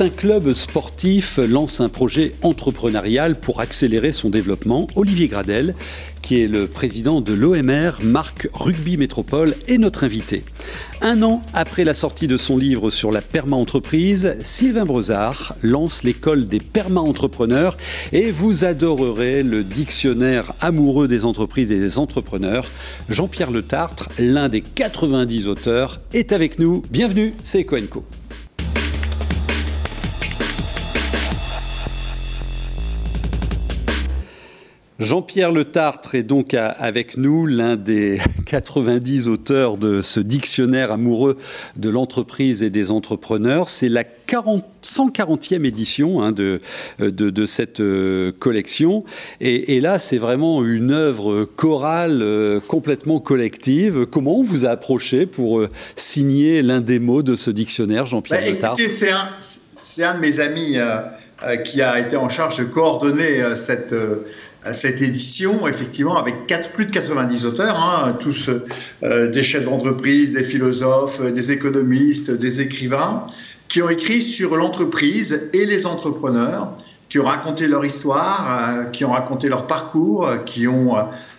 Un 0.00 0.10
club 0.10 0.52
sportif 0.52 1.38
lance 1.38 1.80
un 1.80 1.88
projet 1.88 2.30
entrepreneurial 2.42 3.34
pour 3.34 3.60
accélérer 3.60 4.12
son 4.12 4.30
développement, 4.30 4.86
Olivier 4.94 5.26
Gradel, 5.26 5.74
qui 6.22 6.40
est 6.40 6.46
le 6.46 6.68
président 6.68 7.20
de 7.20 7.32
l'OMR, 7.32 7.98
Marc 8.04 8.48
Rugby 8.52 8.96
Métropole, 8.96 9.56
est 9.66 9.76
notre 9.76 10.04
invité. 10.04 10.44
Un 11.02 11.22
an 11.22 11.42
après 11.52 11.82
la 11.82 11.94
sortie 11.94 12.28
de 12.28 12.36
son 12.36 12.56
livre 12.56 12.92
sur 12.92 13.10
la 13.10 13.20
perma-entreprise, 13.20 14.36
Sylvain 14.40 14.84
Brezard 14.84 15.56
lance 15.64 16.04
l'école 16.04 16.46
des 16.46 16.60
perma-entrepreneurs 16.60 17.76
et 18.12 18.30
vous 18.30 18.64
adorerez 18.64 19.42
le 19.42 19.64
dictionnaire 19.64 20.52
amoureux 20.60 21.08
des 21.08 21.24
entreprises 21.24 21.72
et 21.72 21.80
des 21.80 21.98
entrepreneurs. 21.98 22.70
Jean-Pierre 23.08 23.50
Le 23.50 23.62
Tartre, 23.62 24.08
l'un 24.20 24.48
des 24.48 24.60
90 24.60 25.48
auteurs, 25.48 26.00
est 26.12 26.30
avec 26.30 26.60
nous. 26.60 26.82
Bienvenue, 26.88 27.34
c'est 27.42 27.64
Coenco. 27.64 28.04
Jean-Pierre 34.98 35.52
Le 35.52 35.64
Tartre 35.64 36.16
est 36.16 36.24
donc 36.24 36.54
avec 36.54 37.16
nous, 37.16 37.46
l'un 37.46 37.76
des 37.76 38.18
90 38.46 39.28
auteurs 39.28 39.76
de 39.76 40.02
ce 40.02 40.18
dictionnaire 40.18 40.90
amoureux 40.90 41.36
de 41.76 41.88
l'entreprise 41.88 42.64
et 42.64 42.70
des 42.70 42.90
entrepreneurs. 42.90 43.68
C'est 43.68 43.88
la 43.88 44.02
140e 44.02 45.64
édition 45.64 46.20
hein, 46.20 46.32
de, 46.32 46.60
de, 46.98 47.46
cette 47.46 47.80
euh, 47.80 48.32
collection. 48.38 49.04
Et, 49.40 49.80
là, 49.80 49.98
c'est 49.98 50.18
vraiment 50.18 50.64
une 50.64 50.90
œuvre 50.90 51.44
chorale 51.44 52.20
euh, 52.22 52.60
complètement 52.60 53.20
collective. 53.20 54.04
Comment 54.06 54.38
on 54.38 54.42
vous 54.42 54.66
a 54.66 54.70
approché 54.70 55.26
pour 55.26 55.60
euh, 55.60 55.70
signer 55.96 56.60
l'un 56.62 56.80
des 56.80 56.98
mots 56.98 57.22
de 57.22 57.36
ce 57.36 57.50
dictionnaire, 57.50 58.06
Jean-Pierre 58.06 58.40
bah, 58.40 58.50
Le 58.50 58.58
Tartre? 58.58 58.82
C'est 58.88 59.10
un, 59.12 60.10
un, 60.10 60.14
de 60.14 60.20
mes 60.20 60.40
amis 60.40 60.76
qui 61.64 61.82
a 61.82 62.00
été 62.00 62.16
en 62.16 62.28
charge 62.28 62.58
de 62.58 62.64
coordonner 62.64 63.54
cette 63.54 63.94
cette 64.72 65.02
édition, 65.02 65.66
effectivement, 65.66 66.18
avec 66.18 66.34
plus 66.74 66.86
de 66.86 66.90
90 66.90 67.46
auteurs, 67.46 67.76
hein, 67.76 68.16
tous 68.18 68.50
euh, 69.02 69.30
des 69.30 69.42
chefs 69.42 69.64
d'entreprise, 69.64 70.34
des 70.34 70.44
philosophes, 70.44 71.20
des 71.22 71.52
économistes, 71.52 72.30
des 72.30 72.60
écrivains, 72.60 73.26
qui 73.68 73.82
ont 73.82 73.88
écrit 73.88 74.22
sur 74.22 74.56
l'entreprise 74.56 75.50
et 75.52 75.66
les 75.66 75.86
entrepreneurs, 75.86 76.72
qui 77.08 77.18
ont 77.18 77.24
raconté 77.24 77.66
leur 77.66 77.84
histoire, 77.84 78.46
euh, 78.48 78.84
qui 78.84 79.04
ont 79.04 79.12
raconté 79.12 79.48
leur 79.48 79.66
parcours, 79.66 80.30
qui 80.44 80.68
ont 80.68 80.96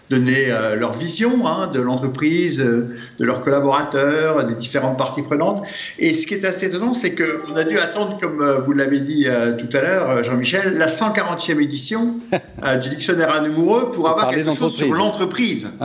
donner 0.09 0.49
euh, 0.49 0.75
leur 0.75 0.93
vision 0.93 1.47
hein, 1.47 1.67
de 1.67 1.79
l'entreprise, 1.79 2.59
euh, 2.61 2.97
de 3.19 3.25
leurs 3.25 3.43
collaborateurs, 3.43 4.43
des 4.45 4.55
différentes 4.55 4.97
parties 4.97 5.21
prenantes. 5.21 5.63
Et 5.99 6.13
ce 6.13 6.25
qui 6.25 6.33
est 6.33 6.45
assez 6.45 6.67
étonnant, 6.67 6.93
c'est 6.93 7.13
qu'on 7.15 7.55
a 7.55 7.63
dû 7.63 7.77
attendre, 7.77 8.17
comme 8.19 8.41
euh, 8.41 8.57
vous 8.57 8.73
l'avez 8.73 9.01
dit 9.01 9.27
tout 9.59 9.77
à 9.77 9.81
l'heure, 9.81 10.23
Jean-Michel, 10.23 10.77
la 10.77 10.87
140e 10.87 11.61
édition 11.61 12.15
du 12.81 12.89
dictionnaire 12.89 13.33
amoureux 13.33 13.91
pour 13.91 14.09
avoir 14.09 14.31
quelque 14.31 14.55
chose 14.55 14.75
sur 14.75 14.93
l'entreprise. 14.93 15.77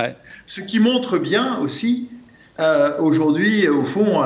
Ce 0.47 0.61
qui 0.61 0.80
montre 0.80 1.19
bien 1.19 1.58
aussi 1.58 2.08
aujourd'hui, 2.98 3.69
au 3.69 3.84
fond, 3.84 4.22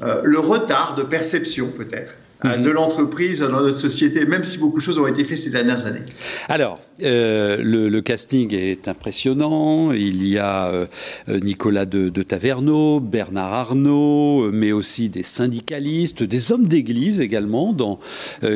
le 0.00 0.38
retard 0.38 0.94
de 0.96 1.02
perception 1.02 1.68
peut-être 1.68 2.12
euh, 2.44 2.56
de 2.58 2.70
l'entreprise 2.70 3.40
dans 3.40 3.62
notre 3.62 3.78
société, 3.78 4.26
même 4.26 4.44
si 4.44 4.58
beaucoup 4.58 4.78
de 4.78 4.82
choses 4.82 4.98
ont 4.98 5.06
été 5.06 5.24
faites 5.24 5.38
ces 5.38 5.50
dernières 5.50 5.86
années. 5.86 6.02
Alors, 6.48 6.80
euh, 7.02 7.56
le, 7.62 8.00
casting 8.02 8.52
est 8.54 8.86
impressionnant. 8.86 9.92
Il 9.92 10.26
y 10.26 10.38
a 10.38 10.68
euh, 10.68 10.86
Nicolas 11.28 11.86
de, 11.86 12.22
Taverneau, 12.22 13.00
Bernard 13.00 13.52
Arnault, 13.52 14.50
mais 14.52 14.72
aussi 14.72 15.08
des 15.08 15.22
syndicalistes, 15.22 16.22
des 16.22 16.52
hommes 16.52 16.66
d'église 16.66 17.20
également, 17.20 17.72
dans, 17.72 17.98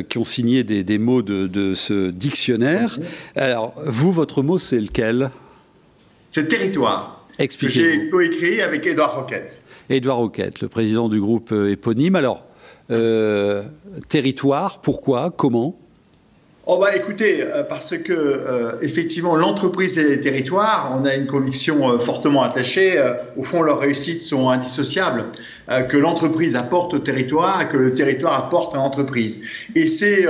qui 0.09 0.19
ont 0.19 0.25
signé 0.25 0.65
des, 0.65 0.99
mots 0.99 1.23
de, 1.23 1.75
ce 1.75 2.11
dictionnaire. 2.11 2.99
Alors, 3.37 3.75
vous, 3.87 4.13
votre 4.13 4.43
mot, 4.43 4.59
c'est 4.59 4.81
lequel? 4.81 5.31
C'est 6.31 6.49
territoire. 6.49 7.25
Expliquez. 7.39 7.83
Que 7.83 7.91
j'ai 7.91 8.11
coécrit 8.11 8.61
avec 8.61 8.87
Édouard 8.87 9.17
Roquette. 9.17 9.55
Édouard 9.89 10.19
Roquette, 10.19 10.61
le 10.61 10.69
président 10.69 11.09
du 11.09 11.21
groupe 11.21 11.53
éponyme. 11.53 12.17
Alors, 12.17 12.48
euh, 12.91 13.63
territoire 14.09 14.81
Pourquoi 14.81 15.31
Comment? 15.31 15.77
Oh 16.67 16.79
bah 16.79 16.95
écoutez, 16.95 17.43
euh, 17.43 17.63
parce 17.63 17.97
que 17.97 18.13
euh, 18.13 18.73
effectivement 18.83 19.37
l'entreprise 19.37 19.99
et 19.99 20.05
les 20.05 20.21
territoires, 20.21 20.95
on 20.99 21.07
a 21.07 21.15
une 21.15 21.27
conviction 21.27 21.99
fortement 21.99 22.43
attachée. 22.43 23.03
au 23.37 23.43
fond, 23.43 23.63
leurs 23.63 23.81
réussites 23.81 24.21
sont 24.21 24.51
indissociables. 24.51 25.25
que 25.89 25.97
l'entreprise 25.99 26.57
apporte 26.57 26.95
au 26.95 26.99
territoire, 26.99 27.63
et 27.63 27.69
que 27.69 27.77
le 27.77 27.95
territoire 27.95 28.35
apporte 28.47 28.75
à 28.75 28.79
l'entreprise. 28.79 29.43
Et 29.75 29.87
c'est 29.87 30.27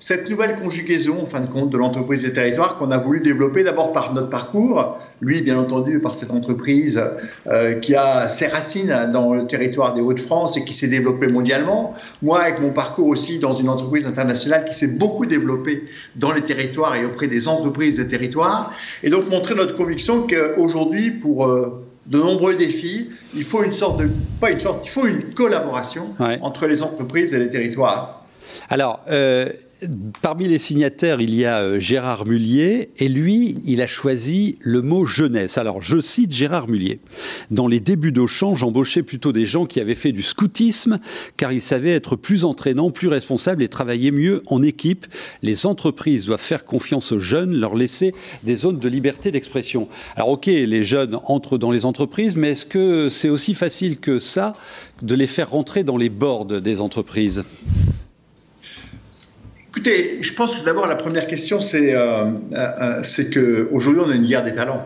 cette 0.00 0.30
nouvelle 0.30 0.58
conjugaison, 0.58 1.20
en 1.22 1.26
fin 1.26 1.40
de 1.40 1.46
compte, 1.46 1.68
de 1.68 1.76
l'entreprise 1.76 2.24
et 2.24 2.32
territoire 2.32 2.78
qu'on 2.78 2.90
a 2.90 2.96
voulu 2.96 3.20
développer 3.20 3.64
d'abord 3.64 3.92
par 3.92 4.14
notre 4.14 4.30
parcours, 4.30 4.98
lui, 5.20 5.42
bien 5.42 5.58
entendu, 5.58 6.00
par 6.00 6.14
cette 6.14 6.30
entreprise 6.30 7.02
euh, 7.46 7.74
qui 7.74 7.94
a 7.94 8.26
ses 8.26 8.46
racines 8.46 9.10
dans 9.12 9.34
le 9.34 9.46
territoire 9.46 9.92
des 9.92 10.00
Hauts-de-France 10.00 10.56
et 10.56 10.64
qui 10.64 10.72
s'est 10.72 10.88
développée 10.88 11.28
mondialement. 11.28 11.94
Moi, 12.22 12.40
avec 12.40 12.60
mon 12.60 12.70
parcours 12.70 13.08
aussi 13.08 13.40
dans 13.40 13.52
une 13.52 13.68
entreprise 13.68 14.08
internationale 14.08 14.64
qui 14.64 14.72
s'est 14.72 14.96
beaucoup 14.96 15.26
développée 15.26 15.84
dans 16.16 16.32
les 16.32 16.42
territoires 16.42 16.96
et 16.96 17.04
auprès 17.04 17.26
des 17.26 17.46
entreprises 17.46 17.98
des 17.98 18.08
territoires. 18.08 18.72
Et 19.02 19.10
donc 19.10 19.28
montrer 19.30 19.54
notre 19.54 19.76
conviction 19.76 20.26
qu'aujourd'hui, 20.26 21.10
pour 21.10 21.44
euh, 21.44 21.84
de 22.06 22.18
nombreux 22.18 22.54
défis, 22.54 23.10
il 23.34 23.44
faut 23.44 23.62
une 23.62 23.72
sorte 23.72 24.00
de, 24.00 24.08
pas 24.40 24.50
une 24.50 24.60
sorte, 24.60 24.80
il 24.86 24.90
faut 24.90 25.06
une 25.06 25.34
collaboration 25.34 26.14
entre 26.40 26.66
les 26.66 26.82
entreprises 26.82 27.34
et 27.34 27.38
les 27.38 27.50
territoires. 27.50 28.24
Alors, 28.70 29.00
euh, 29.10 29.50
Parmi 30.20 30.46
les 30.46 30.58
signataires, 30.58 31.22
il 31.22 31.34
y 31.34 31.46
a 31.46 31.60
euh, 31.60 31.80
Gérard 31.80 32.26
Mullier, 32.26 32.90
et 32.98 33.08
lui, 33.08 33.56
il 33.64 33.80
a 33.80 33.86
choisi 33.86 34.56
le 34.60 34.82
mot 34.82 35.06
jeunesse. 35.06 35.56
Alors, 35.56 35.80
je 35.80 36.00
cite 36.00 36.32
Gérard 36.32 36.68
Mullier. 36.68 37.00
Dans 37.50 37.66
les 37.66 37.80
débuts 37.80 38.12
d'Auchan, 38.12 38.54
j'embauchais 38.54 39.02
plutôt 39.02 39.32
des 39.32 39.46
gens 39.46 39.64
qui 39.64 39.80
avaient 39.80 39.94
fait 39.94 40.12
du 40.12 40.20
scoutisme, 40.20 40.98
car 41.38 41.52
ils 41.52 41.62
savaient 41.62 41.92
être 41.92 42.16
plus 42.16 42.44
entraînants, 42.44 42.90
plus 42.90 43.08
responsables 43.08 43.62
et 43.62 43.68
travailler 43.68 44.10
mieux 44.10 44.42
en 44.48 44.60
équipe. 44.62 45.06
Les 45.40 45.64
entreprises 45.64 46.26
doivent 46.26 46.40
faire 46.40 46.66
confiance 46.66 47.12
aux 47.12 47.20
jeunes, 47.20 47.56
leur 47.56 47.74
laisser 47.74 48.14
des 48.42 48.56
zones 48.56 48.78
de 48.78 48.88
liberté 48.88 49.30
d'expression. 49.30 49.88
Alors, 50.14 50.28
ok, 50.28 50.46
les 50.46 50.84
jeunes 50.84 51.18
entrent 51.24 51.56
dans 51.56 51.70
les 51.70 51.86
entreprises, 51.86 52.36
mais 52.36 52.50
est-ce 52.50 52.66
que 52.66 53.08
c'est 53.08 53.30
aussi 53.30 53.54
facile 53.54 53.98
que 53.98 54.18
ça 54.18 54.54
de 55.00 55.14
les 55.14 55.26
faire 55.26 55.50
rentrer 55.50 55.84
dans 55.84 55.96
les 55.96 56.10
boards 56.10 56.44
des 56.44 56.80
entreprises? 56.82 57.44
Écoutez, 59.70 60.18
je 60.20 60.34
pense 60.34 60.56
que 60.56 60.64
d'abord 60.64 60.88
la 60.88 60.96
première 60.96 61.28
question, 61.28 61.60
c'est 61.60 61.94
euh, 61.94 62.24
euh, 62.52 63.02
qu'aujourd'hui 63.32 64.02
on 64.04 64.10
a 64.10 64.16
une 64.16 64.26
guerre 64.26 64.42
des 64.42 64.54
talents. 64.54 64.84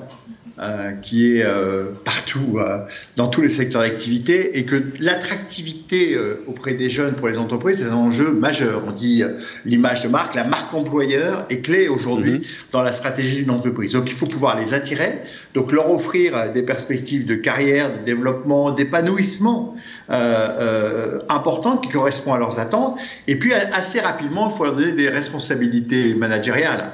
Euh, 0.61 0.93
qui 0.93 1.33
est 1.33 1.45
euh, 1.45 1.87
partout, 2.05 2.59
euh, 2.61 2.79
dans 3.17 3.27
tous 3.27 3.41
les 3.41 3.49
secteurs 3.49 3.83
d'activité, 3.83 4.57
et 4.57 4.65
que 4.65 4.81
l'attractivité 5.01 6.17
auprès 6.47 6.75
des 6.75 6.89
jeunes 6.89 7.15
pour 7.15 7.27
les 7.27 7.39
entreprises, 7.39 7.79
c'est 7.79 7.91
un 7.91 7.97
enjeu 7.97 8.31
majeur. 8.31 8.85
On 8.87 8.93
dit 8.93 9.25
l'image 9.65 10.05
de 10.05 10.09
marque, 10.09 10.37
la 10.37 10.45
marque 10.45 10.73
employeur 10.73 11.45
est 11.51 11.59
clé 11.59 11.89
aujourd'hui 11.89 12.35
mhm. 12.35 12.43
dans 12.71 12.83
la 12.83 12.93
stratégie 12.93 13.43
d'une 13.43 13.51
entreprise. 13.51 13.95
Donc 13.95 14.05
il 14.07 14.13
faut 14.13 14.27
pouvoir 14.27 14.57
les 14.57 14.75
attirer, 14.75 15.19
donc 15.55 15.73
leur 15.73 15.91
offrir 15.91 16.53
des 16.53 16.63
perspectives 16.63 17.27
de 17.27 17.35
carrière, 17.35 17.91
de 17.93 18.05
développement, 18.05 18.71
d'épanouissement 18.71 19.75
importantes 20.09 21.83
qui 21.85 21.89
correspondent 21.91 22.37
à 22.37 22.39
leurs 22.39 22.61
attentes, 22.61 22.99
et 23.27 23.39
puis 23.39 23.53
assez 23.55 24.01
rapidement, 24.01 24.49
il 24.49 24.57
faut 24.57 24.65
leur 24.65 24.75
donner 24.75 24.93
des 24.93 25.09
responsabilités 25.09 26.15
managériales. 26.15 26.91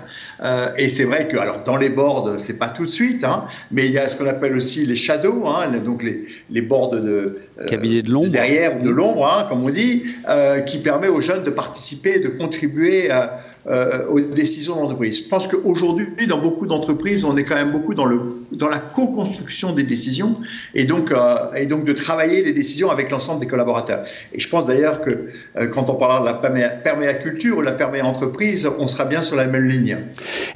et 0.76 0.88
c'est 0.88 1.05
vrai 1.05 1.29
que, 1.29 1.37
alors 1.37 1.64
dans 1.64 1.76
les 1.76 1.90
boards, 1.90 2.34
c'est 2.38 2.58
pas 2.58 2.69
tout 2.69 2.87
de 2.87 2.90
suite, 2.90 3.25
hein, 3.25 3.44
mais 3.70 3.87
il 3.87 3.93
y 3.93 3.99
a 3.99 4.08
ce 4.08 4.17
qu'on 4.17 4.29
appelle 4.29 4.55
aussi 4.55 4.87
les 4.87 4.96
shadows, 4.96 5.46
hein, 5.49 5.70
donc 5.84 6.02
les, 6.02 6.25
les 6.50 6.62
boards 6.62 6.90
de, 6.90 7.40
euh, 7.61 7.67
cabinet 7.67 8.02
de 8.02 8.11
l'ombre, 8.11 8.31
derrière 8.31 8.79
ou 8.79 8.82
de 8.82 8.90
l'ombre, 8.90 9.26
hein, 9.26 9.46
comme 9.49 9.62
on 9.62 9.70
dit, 9.70 10.05
euh, 10.29 10.61
qui 10.61 10.79
permet 10.79 11.08
aux 11.08 11.20
jeunes 11.20 11.44
de 11.44 11.50
participer, 11.50 12.19
de 12.19 12.29
contribuer 12.29 13.11
à, 13.11 13.40
euh, 13.66 14.06
aux 14.08 14.20
décisions 14.20 14.76
d'entreprise. 14.76 15.24
Je 15.24 15.28
pense 15.28 15.46
qu'aujourd'hui, 15.46 16.26
dans 16.26 16.40
beaucoup 16.40 16.66
d'entreprises, 16.66 17.24
on 17.24 17.36
est 17.36 17.44
quand 17.44 17.56
même 17.56 17.72
beaucoup 17.72 17.92
dans, 17.92 18.06
la 18.06 18.78
co-construction 18.78 19.74
des 19.74 19.82
décisions 19.82 20.36
et 20.74 20.84
donc, 20.84 21.12
euh, 21.12 21.52
et 21.54 21.66
donc 21.66 21.84
de 21.84 21.92
travailler 21.92 22.42
les 22.42 22.54
décisions 22.54 22.90
avec 22.90 23.10
l'ensemble 23.10 23.40
des 23.40 23.46
collaborateurs. 23.46 24.06
Et 24.32 24.40
je 24.40 24.48
pense 24.48 24.64
d'ailleurs 24.64 25.02
que 25.02 25.28
euh, 25.56 25.66
quand 25.66 25.90
on 25.90 25.94
parlera 25.96 26.20
de 26.20 26.58
la 26.58 26.68
perméaculture 26.68 27.58
ou 27.58 27.60
de 27.60 27.66
la 27.66 27.72
perméa-entreprise, 27.72 28.66
on 28.78 28.86
sera 28.86 29.04
bien 29.04 29.20
sur 29.20 29.36
la 29.36 29.44
même 29.44 29.66
ligne. 29.66 29.98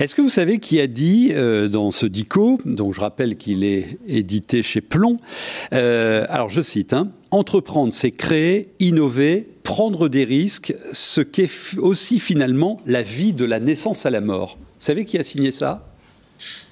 Est-ce 0.01 0.15
que 0.15 0.23
vous 0.23 0.31
savez 0.31 0.59
qui 0.59 0.81
a 0.81 0.87
dit 0.87 1.35
dans 1.71 1.91
ce 1.91 2.07
DICO, 2.07 2.59
donc 2.65 2.95
je 2.95 3.01
rappelle 3.01 3.37
qu'il 3.37 3.65
est 3.65 3.99
édité 4.09 4.63
chez 4.63 4.81
Plomb, 4.81 5.19
alors 5.71 6.49
je 6.49 6.63
cite, 6.63 6.95
hein, 6.95 7.11
Entreprendre, 7.31 7.93
c'est 7.93 8.13
créer, 8.13 8.69
innover, 8.79 9.49
prendre 9.65 10.09
des 10.09 10.25
risques, 10.25 10.75
ce 10.93 11.21
qu'est 11.21 11.51
aussi 11.79 12.21
finalement 12.21 12.81
la 12.87 13.03
vie 13.03 13.33
de 13.33 13.45
la 13.45 13.59
naissance 13.59 14.07
à 14.07 14.11
la 14.11 14.21
mort. 14.21 14.57
Vous 14.61 14.87
savez 14.87 15.05
qui 15.05 15.19
a 15.19 15.25
signé 15.25 15.51
ça? 15.51 15.89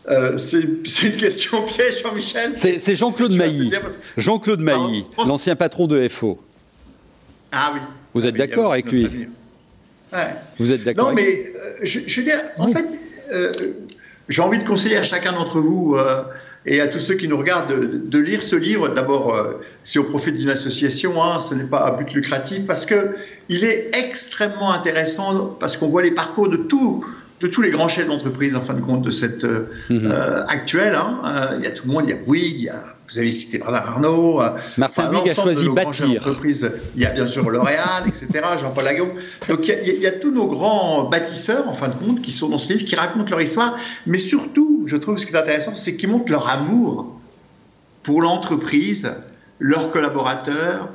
Euh, 0.09 0.37
c'est 0.37 0.61
une 0.61 1.17
question 1.17 1.63
piège, 1.63 2.03
Jean-Michel. 2.03 2.53
C'est 2.55 2.95
Jean-Claude 2.95 3.33
Mailly. 3.33 3.73
Jean-Claude 4.17 4.61
Mailly, 4.61 5.05
l'ancien 5.27 5.57
patron 5.57 5.89
de 5.89 6.07
FO. 6.09 6.41
Ah 7.51 7.73
oui. 7.75 7.81
Vous 8.15 8.27
êtes 8.27 8.37
d'accord 8.37 8.73
avec 8.73 8.93
lui 8.93 9.29
Vous 10.59 10.71
êtes 10.71 10.85
d'accord 10.85 11.09
Non, 11.09 11.15
mais 11.15 11.53
je, 11.83 11.99
veux 11.99 12.25
dire, 12.25 12.41
en 12.59 12.69
fait, 12.69 12.87
j'ai 14.29 14.43
envie 14.43 14.59
de 14.59 14.65
conseiller 14.65 14.99
à 14.99 15.03
chacun 15.03 15.33
d'entre 15.33 15.61
vous 15.61 15.97
et 16.65 16.81
à 16.81 16.89
tous 16.89 17.01
ceux 17.01 17.15
qui 17.15 17.29
nous 17.29 17.37
regardent 17.37 18.09
de, 18.09 18.19
lire 18.19 18.41
ce 18.41 18.57
livre. 18.57 18.89
D'abord, 18.89 19.37
si 19.83 19.99
on 19.99 20.05
profite 20.05 20.37
d'une 20.37 20.51
association, 20.51 21.23
hein, 21.23 21.41
ce 21.41 21.55
n'est 21.55 21.67
pas 21.67 21.81
à 21.81 21.91
but 21.97 22.13
lucratif, 22.13 22.67
parce 22.67 22.87
que 22.87 23.17
il 23.49 23.65
est 23.65 23.91
extrêmement 23.93 24.73
intéressant, 24.73 25.57
parce 25.59 25.77
qu'on 25.77 25.89
voit 25.89 26.03
les 26.03 26.13
parcours 26.13 26.49
de 26.49 26.57
tous 26.57 27.05
de 27.43 27.49
tous 27.49 27.61
les 27.61 27.71
grands 27.71 27.89
chefs 27.89 28.07
d'entreprise, 28.07 28.55
en 28.55 28.61
fin 28.61 28.75
de 28.75 28.81
compte, 28.81 29.03
de 29.03 29.11
cette 29.11 29.45
euh, 29.45 29.69
mhm. 29.91 30.11
euh, 30.11 30.47
actuelle. 30.47 30.95
Hein. 30.95 31.21
Euh, 31.27 31.57
il 31.59 31.65
y 31.65 31.67
a 31.67 31.73
tout 31.73 31.87
le 31.87 31.93
monde, 31.93 32.05
il 32.07 32.11
y 32.11 32.13
a 32.13 32.17
Bouygues, 32.17 32.61
il 32.61 32.63
y 32.63 32.69
a, 32.69 32.83
vous 33.13 33.19
avez 33.19 33.31
cité 33.31 33.59
Bernard 33.59 33.91
Arnault. 33.91 34.41
Martin 34.79 35.11
Bouygues 35.11 35.31
a 35.31 35.35
choisi 35.35 35.69
bâtir. 35.69 36.23
Il 36.95 37.03
y 37.03 37.05
a 37.05 37.11
bien 37.11 37.27
sûr 37.27 37.49
L'Oréal, 37.51 38.05
etc., 38.07 38.29
Jean-Paul 38.59 38.85
Lagon. 38.85 39.09
Donc 39.49 39.61
il 39.63 39.69
y, 39.69 39.73
a, 39.73 39.83
il 39.83 40.01
y, 40.01 40.07
a, 40.07 40.13
tous 40.13 40.31
nos 40.31 40.47
grands 40.47 41.05
bâtisseurs, 41.05 41.69
en 41.69 41.75
fin 41.75 41.89
de 41.89 41.95
compte, 41.95 42.23
qui 42.23 42.33
sont 42.33 42.49
dans 42.49 42.59
ce 42.59 42.73
livre, 42.73 42.85
qui 42.87 42.97
racontent 42.97 43.29
leur 43.29 43.41
histoire. 43.41 43.77
Mais 44.07 44.19
surtout, 44.19 44.85
je 44.87 44.97
trouve 44.97 45.19
ce 45.19 45.27
qui 45.27 45.35
est 45.35 45.39
intéressant, 45.39 45.75
c'est 45.75 45.97
qu'ils 45.97 46.09
montrent 46.09 46.31
leur 46.31 46.49
amour 46.49 47.21
pour 48.03 48.23
l'entreprise, 48.23 49.13
leurs 49.59 49.91
collaborateurs, 49.91 50.89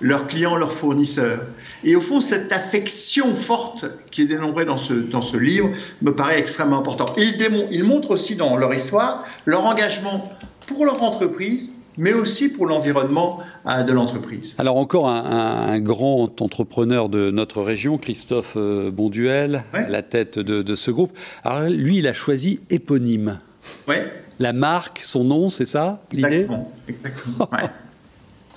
leurs 0.00 0.26
clients, 0.26 0.56
leurs 0.56 0.72
fournisseurs. 0.72 1.40
Et 1.82 1.96
au 1.96 2.00
fond, 2.00 2.20
cette 2.20 2.52
affection 2.52 3.34
forte 3.34 3.86
qui 4.10 4.22
est 4.22 4.26
dénombrée 4.26 4.64
dans 4.64 4.76
ce, 4.76 4.92
dans 4.92 5.22
ce 5.22 5.36
livre 5.36 5.70
me 6.02 6.14
paraît 6.14 6.38
extrêmement 6.38 6.78
importante. 6.78 7.14
Ils, 7.16 7.38
ils 7.70 7.84
montrent 7.84 8.10
aussi 8.10 8.36
dans 8.36 8.56
leur 8.56 8.74
histoire 8.74 9.24
leur 9.46 9.64
engagement 9.64 10.30
pour 10.70 10.84
leur 10.84 11.02
entreprise, 11.02 11.80
mais 11.98 12.12
aussi 12.12 12.52
pour 12.52 12.66
l'environnement 12.66 13.40
euh, 13.66 13.82
de 13.82 13.92
l'entreprise. 13.92 14.54
Alors 14.58 14.76
encore 14.76 15.08
un, 15.08 15.80
grand 15.80 16.40
entrepreneur 16.40 17.08
de 17.08 17.30
notre 17.30 17.62
région, 17.62 17.98
Christophe 17.98 18.54
euh, 18.56 18.90
Bonduel, 18.90 19.64
la 19.72 20.02
tête 20.02 20.38
de, 20.38 20.74
ce 20.76 20.90
groupe. 20.90 21.16
Alors 21.44 21.68
lui, 21.68 21.98
il 21.98 22.06
a 22.06 22.12
choisi 22.12 22.60
éponyme. 22.70 23.40
Oui. 23.88 23.96
La 24.38 24.52
marque, 24.52 25.00
son 25.04 25.24
nom, 25.24 25.48
c'est 25.48 25.66
ça 25.66 26.02
l'idée? 26.12 26.46
Exactement. 26.46 26.72
Exactement. 26.88 27.48
Ouais, 27.52 27.68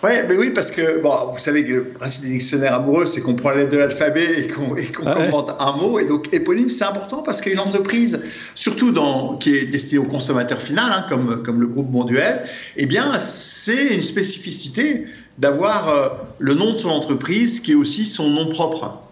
mais 0.03 0.35
oui, 0.35 0.51
parce 0.51 0.71
que 0.71 1.01
bon, 1.01 1.31
vous 1.31 1.39
savez 1.39 1.65
que 1.65 1.73
le 1.73 1.83
principe 1.85 2.23
des 2.23 2.31
dictionnaires 2.31 2.73
amoureux, 2.73 3.05
c'est 3.05 3.21
qu'on 3.21 3.35
prend 3.35 3.51
la 3.51 3.57
lettre 3.57 3.71
de 3.71 3.77
l'alphabet 3.77 4.39
et 4.39 4.47
qu'on 4.47 4.75
commente 4.93 5.51
un 5.59 5.71
mot. 5.77 5.99
Et 5.99 6.05
donc, 6.05 6.27
éponyme, 6.33 6.69
c'est 6.69 6.85
important 6.85 7.23
parce 7.23 7.41
qu'une 7.41 7.59
entreprise, 7.59 8.21
surtout 8.55 8.91
dans, 8.91 9.37
qui 9.37 9.55
est 9.55 9.65
destinée 9.65 9.99
au 9.99 10.07
consommateur 10.07 10.61
final, 10.61 10.91
hein, 10.91 11.05
comme, 11.09 11.41
comme 11.43 11.61
le 11.61 11.67
groupe 11.67 11.89
Monduel, 11.89 12.43
eh 12.75 12.85
bien, 12.85 13.17
c'est 13.19 13.95
une 13.95 14.03
spécificité 14.03 15.07
d'avoir 15.37 15.89
euh, 15.89 16.09
le 16.39 16.53
nom 16.53 16.73
de 16.73 16.77
son 16.77 16.89
entreprise 16.89 17.59
qui 17.59 17.71
est 17.71 17.75
aussi 17.75 18.05
son 18.05 18.29
nom 18.29 18.47
propre. 18.47 19.03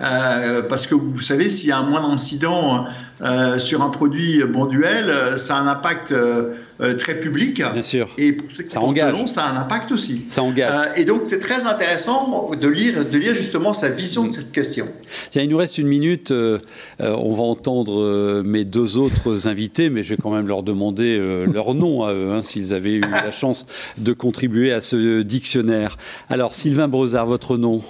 Euh, 0.00 0.62
parce 0.62 0.86
que 0.86 0.94
vous 0.94 1.20
savez, 1.20 1.50
s'il 1.50 1.68
y 1.68 1.72
a 1.72 1.78
un 1.78 1.82
moindre 1.82 2.10
incident 2.10 2.86
euh, 3.20 3.58
sur 3.58 3.82
un 3.82 3.90
produit 3.90 4.42
Bonduel, 4.44 5.36
ça 5.36 5.56
a 5.56 5.60
un 5.60 5.66
impact 5.66 6.12
euh, 6.12 6.54
très 6.98 7.20
public. 7.20 7.56
Bien 7.56 7.82
sûr. 7.82 8.08
Et 8.18 8.32
pour 8.32 8.50
ceux 8.50 8.64
qui 8.64 8.70
ça 8.70 8.80
engage. 8.80 9.24
ça 9.26 9.44
a 9.44 9.52
un 9.52 9.60
impact 9.60 9.92
aussi. 9.92 10.22
Ça 10.26 10.42
engage. 10.42 10.72
Euh, 10.72 11.00
et 11.00 11.04
donc 11.04 11.24
c'est 11.24 11.40
très 11.40 11.66
intéressant 11.66 12.50
de 12.58 12.68
lire, 12.68 13.04
de 13.04 13.18
lire 13.18 13.34
justement 13.34 13.72
sa 13.72 13.88
vision 13.88 14.26
de 14.26 14.32
cette 14.32 14.52
question. 14.52 14.86
Tiens, 15.30 15.42
il 15.42 15.50
nous 15.50 15.58
reste 15.58 15.78
une 15.78 15.88
minute. 15.88 16.30
Euh, 16.30 16.58
on 16.98 17.34
va 17.34 17.42
entendre 17.42 18.42
mes 18.42 18.64
deux 18.64 18.96
autres 18.96 19.46
invités, 19.48 19.90
mais 19.90 20.02
je 20.02 20.10
vais 20.10 20.20
quand 20.20 20.30
même 20.30 20.46
leur 20.46 20.62
demander 20.62 21.18
leur 21.52 21.74
nom 21.74 22.04
à 22.04 22.12
eux, 22.12 22.30
hein, 22.32 22.42
s'ils 22.42 22.74
avaient 22.74 22.94
eu 22.94 23.00
la 23.00 23.30
chance 23.30 23.66
de 23.98 24.12
contribuer 24.12 24.72
à 24.72 24.80
ce 24.80 25.22
dictionnaire. 25.22 25.96
Alors, 26.28 26.54
Sylvain 26.54 26.88
Brozard, 26.88 27.26
votre 27.26 27.56
nom, 27.56 27.82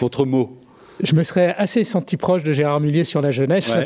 votre 0.00 0.26
mot 0.26 0.58
je 1.00 1.14
me 1.14 1.22
serais 1.22 1.54
assez 1.58 1.84
senti 1.84 2.16
proche 2.16 2.42
de 2.42 2.52
Gérard 2.52 2.80
Mullier 2.80 3.04
sur 3.04 3.20
la 3.20 3.30
jeunesse. 3.30 3.76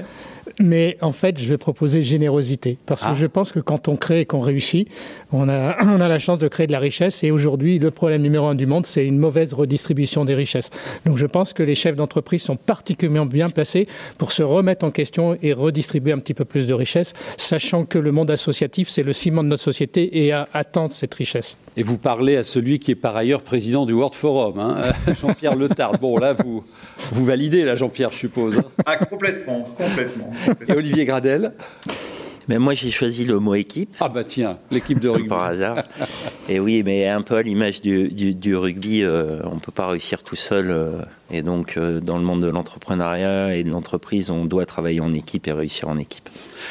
Mais 0.58 0.96
en 1.00 1.12
fait, 1.12 1.38
je 1.38 1.48
vais 1.48 1.58
proposer 1.58 2.02
générosité. 2.02 2.78
Parce 2.86 3.02
que 3.02 3.08
ah. 3.10 3.14
je 3.14 3.26
pense 3.26 3.52
que 3.52 3.60
quand 3.60 3.88
on 3.88 3.96
crée 3.96 4.20
et 4.20 4.24
qu'on 4.24 4.40
réussit, 4.40 4.88
on 5.32 5.48
a, 5.48 5.76
on 5.84 6.00
a 6.00 6.08
la 6.08 6.18
chance 6.18 6.38
de 6.38 6.48
créer 6.48 6.66
de 6.66 6.72
la 6.72 6.78
richesse. 6.78 7.22
Et 7.24 7.30
aujourd'hui, 7.30 7.78
le 7.78 7.90
problème 7.90 8.22
numéro 8.22 8.46
un 8.46 8.54
du 8.54 8.66
monde, 8.66 8.86
c'est 8.86 9.06
une 9.06 9.18
mauvaise 9.18 9.52
redistribution 9.52 10.24
des 10.24 10.34
richesses. 10.34 10.70
Donc 11.06 11.16
je 11.16 11.26
pense 11.26 11.52
que 11.52 11.62
les 11.62 11.74
chefs 11.74 11.96
d'entreprise 11.96 12.42
sont 12.42 12.56
particulièrement 12.56 13.26
bien 13.26 13.50
placés 13.50 13.86
pour 14.18 14.32
se 14.32 14.42
remettre 14.42 14.84
en 14.84 14.90
question 14.90 15.36
et 15.42 15.52
redistribuer 15.52 16.12
un 16.12 16.18
petit 16.18 16.34
peu 16.34 16.44
plus 16.44 16.66
de 16.66 16.74
richesses, 16.74 17.14
sachant 17.36 17.84
que 17.84 17.98
le 17.98 18.12
monde 18.12 18.30
associatif, 18.30 18.88
c'est 18.88 19.02
le 19.02 19.12
ciment 19.12 19.42
de 19.42 19.48
notre 19.48 19.62
société 19.62 20.24
et 20.24 20.32
à 20.32 20.48
attendre 20.52 20.92
cette 20.92 21.14
richesse. 21.14 21.58
Et 21.76 21.82
vous 21.82 21.98
parlez 21.98 22.36
à 22.36 22.44
celui 22.44 22.78
qui 22.78 22.90
est 22.90 22.96
par 22.96 23.16
ailleurs 23.16 23.42
président 23.42 23.86
du 23.86 23.92
World 23.92 24.14
Forum, 24.14 24.58
hein, 24.58 24.92
Jean-Pierre 25.20 25.54
Letard. 25.54 25.98
Bon, 25.98 26.18
là, 26.18 26.32
vous, 26.32 26.64
vous 27.12 27.24
validez, 27.24 27.64
là, 27.64 27.76
Jean-Pierre, 27.76 28.10
je 28.10 28.16
suppose. 28.16 28.58
Hein. 28.58 28.64
Ah, 28.84 28.96
complètement, 28.96 29.62
complètement. 29.76 30.30
Et 30.68 30.72
Olivier 30.72 31.04
Gradel 31.04 31.52
mais 32.50 32.58
moi, 32.58 32.74
j'ai 32.74 32.90
choisi 32.90 33.24
le 33.24 33.38
mot 33.38 33.54
équipe. 33.54 33.94
Ah 34.00 34.08
bah 34.08 34.24
tiens, 34.24 34.58
l'équipe 34.72 34.98
de 34.98 35.08
rugby. 35.08 35.28
Par 35.28 35.44
hasard. 35.44 35.84
Et 36.48 36.58
oui, 36.58 36.82
mais 36.84 37.06
un 37.06 37.22
peu 37.22 37.36
à 37.36 37.42
l'image 37.42 37.80
du, 37.80 38.08
du, 38.10 38.56
rugby, 38.56 39.04
euh, 39.04 39.38
on 39.44 39.54
ne 39.54 39.60
peut 39.60 39.70
pas 39.70 39.86
réussir 39.86 40.24
tout 40.24 40.34
seul. 40.34 40.72
Euh, 40.72 41.00
et 41.30 41.42
donc, 41.42 41.76
euh, 41.76 42.00
dans 42.00 42.18
le 42.18 42.24
monde 42.24 42.42
de 42.42 42.48
l'entrepreneuriat 42.48 43.56
et 43.56 43.62
de 43.62 43.70
l'entreprise, 43.70 44.30
on 44.30 44.46
doit 44.46 44.66
travailler 44.66 45.00
en 45.00 45.12
équipe 45.12 45.46
et 45.46 45.52
réussir 45.52 45.88
en 45.88 45.96
équipe. 45.96 46.28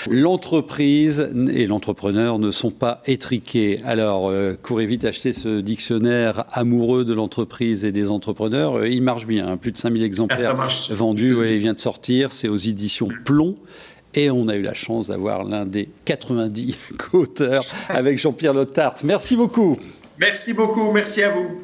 L'entreprise 0.09 1.31
et 1.49 1.65
l'entrepreneur 1.65 2.39
ne 2.39 2.51
sont 2.51 2.71
pas 2.71 3.01
étriqués. 3.07 3.79
Alors, 3.85 4.33
courez 4.61 4.85
vite 4.85 5.05
acheter 5.05 5.31
ce 5.31 5.61
dictionnaire 5.61 6.43
amoureux 6.51 7.05
de 7.05 7.13
l'entreprise 7.13 7.85
et 7.85 7.93
des 7.93 8.11
entrepreneurs. 8.11 8.85
il 8.85 9.01
marche 9.01 9.25
bien, 9.25 9.47
hein. 9.47 9.55
plus 9.55 9.71
de 9.71 9.77
5000 9.77 10.03
exemplaires 10.03 10.57
vendus. 10.89 11.37
il 11.49 11.59
vient 11.59 11.73
de 11.73 11.79
sortir. 11.79 12.33
C'est 12.33 12.49
aux 12.49 12.57
éditions 12.57 13.07
Plomb. 13.23 13.55
Et 14.13 14.31
on 14.31 14.47
a 14.47 14.55
eu 14.55 14.61
la 14.61 14.73
chance 14.73 15.07
d'avoir 15.07 15.43
l'un 15.43 15.65
des 15.65 15.89
90 16.05 16.75
co-auteurs 16.97 17.63
avec 17.89 18.17
Jean-Pierre 18.17 18.53
Lotart. 18.53 18.95
Merci 19.03 19.35
beaucoup. 19.35 19.77
Merci 20.17 20.53
beaucoup, 20.53 20.91
merci 20.91 21.23
à 21.23 21.29
vous. 21.29 21.61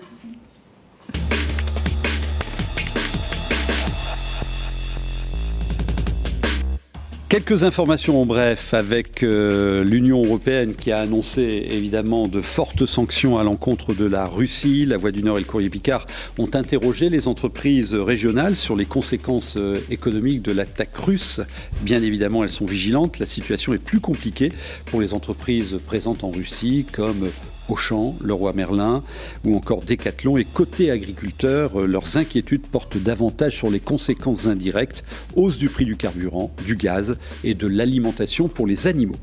Quelques 7.35 7.65
informations 7.65 8.21
en 8.21 8.25
bref 8.25 8.73
avec 8.73 9.21
euh, 9.21 9.83
l'Union 9.83 10.23
européenne 10.23 10.73
qui 10.73 10.93
a 10.93 10.99
annoncé 10.99 11.67
évidemment 11.69 12.29
de 12.29 12.39
fortes 12.39 12.85
sanctions 12.85 13.37
à 13.37 13.43
l'encontre 13.43 13.93
de 13.93 14.05
la 14.05 14.25
Russie. 14.25 14.85
La 14.85 14.95
Voix 14.95 15.11
du 15.11 15.21
Nord 15.21 15.35
et 15.35 15.41
le 15.41 15.45
Courrier 15.45 15.69
Picard 15.69 16.07
ont 16.37 16.49
interrogé 16.53 17.09
les 17.09 17.27
entreprises 17.27 17.93
régionales 17.93 18.55
sur 18.55 18.77
les 18.77 18.85
conséquences 18.85 19.57
euh, 19.57 19.77
économiques 19.89 20.43
de 20.43 20.53
l'attaque 20.53 20.95
russe. 20.95 21.41
Bien 21.81 22.01
évidemment, 22.01 22.41
elles 22.41 22.49
sont 22.49 22.63
vigilantes. 22.63 23.19
La 23.19 23.25
situation 23.25 23.73
est 23.73 23.83
plus 23.83 23.99
compliquée 23.99 24.53
pour 24.85 25.01
les 25.01 25.13
entreprises 25.13 25.75
présentes 25.85 26.23
en 26.23 26.31
Russie 26.31 26.85
comme 26.89 27.27
Auchan, 27.69 28.13
Leroy 28.21 28.53
Merlin 28.53 29.03
ou 29.43 29.55
encore 29.55 29.83
Decathlon. 29.83 30.37
Et 30.37 30.45
côté 30.45 30.91
agriculteurs, 30.91 31.81
euh, 31.81 31.87
leurs 31.87 32.17
inquiétudes 32.17 32.67
portent 32.67 32.97
davantage 32.97 33.55
sur 33.55 33.69
les 33.69 33.79
conséquences 33.79 34.47
indirectes, 34.47 35.03
hausse 35.35 35.57
du 35.57 35.69
prix 35.69 35.85
du 35.85 35.95
carburant, 35.95 36.51
du 36.65 36.75
gaz 36.75 37.17
et 37.43 37.55
de 37.55 37.67
l'alimentation 37.67 38.47
pour 38.47 38.67
les 38.67 38.87
animaux. 38.87 39.17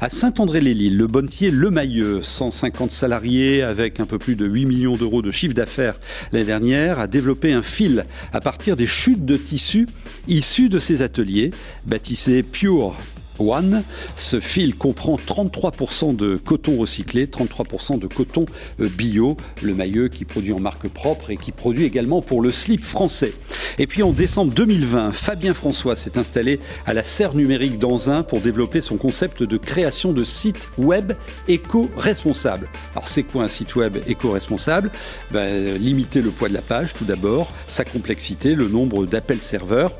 À 0.00 0.08
Saint-André-les-Lilles, 0.08 0.96
le 0.96 1.06
bonnetier 1.06 1.50
Le 1.50 1.70
Mailleux, 1.70 2.22
150 2.22 2.90
salariés 2.90 3.62
avec 3.62 4.00
un 4.00 4.06
peu 4.06 4.18
plus 4.18 4.36
de 4.36 4.46
8 4.46 4.66
millions 4.66 4.96
d'euros 4.96 5.22
de 5.22 5.30
chiffre 5.30 5.54
d'affaires 5.54 5.98
l'année 6.32 6.44
dernière, 6.44 6.98
a 6.98 7.06
développé 7.06 7.52
un 7.52 7.62
fil 7.62 8.04
à 8.32 8.40
partir 8.40 8.76
des 8.76 8.86
chutes 8.86 9.24
de 9.24 9.36
tissus 9.36 9.86
issus 10.28 10.68
de 10.68 10.78
ses 10.78 11.02
ateliers, 11.02 11.50
baptisé 11.86 12.42
Pure 12.42 12.94
One. 13.38 13.82
Ce 14.16 14.40
fil 14.40 14.74
comprend 14.74 15.16
33% 15.16 16.16
de 16.16 16.36
coton 16.36 16.76
recyclé, 16.78 17.26
33% 17.26 17.98
de 17.98 18.06
coton 18.06 18.46
euh, 18.80 18.88
bio, 18.88 19.36
le 19.62 19.74
maillot 19.74 20.08
qui 20.08 20.24
produit 20.24 20.52
en 20.52 20.60
marque 20.60 20.88
propre 20.88 21.30
et 21.30 21.36
qui 21.36 21.52
produit 21.52 21.84
également 21.84 22.22
pour 22.22 22.40
le 22.40 22.52
slip 22.52 22.84
français. 22.84 23.32
Et 23.78 23.86
puis 23.86 24.02
en 24.02 24.12
décembre 24.12 24.52
2020, 24.52 25.12
Fabien 25.12 25.54
François 25.54 25.96
s'est 25.96 26.18
installé 26.18 26.60
à 26.86 26.94
la 26.94 27.02
serre 27.02 27.34
numérique 27.34 27.78
d'Anzin 27.78 28.22
pour 28.22 28.40
développer 28.40 28.80
son 28.80 28.96
concept 28.96 29.42
de 29.42 29.56
création 29.56 30.12
de 30.12 30.24
sites 30.24 30.68
web 30.78 31.12
éco-responsables. 31.48 32.68
Alors 32.92 33.08
c'est 33.08 33.22
quoi 33.22 33.44
un 33.44 33.48
site 33.48 33.74
web 33.76 33.96
éco-responsable? 34.06 34.90
Ben, 35.30 35.76
Limiter 35.76 36.22
le 36.22 36.30
poids 36.30 36.48
de 36.48 36.54
la 36.54 36.62
page 36.62 36.94
tout 36.94 37.04
d'abord, 37.04 37.50
sa 37.66 37.84
complexité, 37.84 38.54
le 38.54 38.68
nombre 38.68 39.06
d'appels 39.06 39.40
serveurs. 39.40 39.92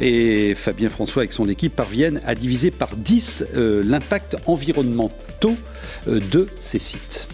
Et 0.00 0.54
Fabien 0.54 0.88
François 0.88 1.22
avec 1.22 1.32
son 1.32 1.48
équipe 1.48 1.74
parviennent 1.74 2.20
à 2.26 2.34
diviser 2.34 2.70
par 2.70 2.81
10 2.96 3.44
euh, 3.54 3.82
l'impact 3.84 4.36
environnemental 4.46 5.54
euh, 6.08 6.20
de 6.30 6.48
ces 6.60 6.78
sites. 6.78 7.28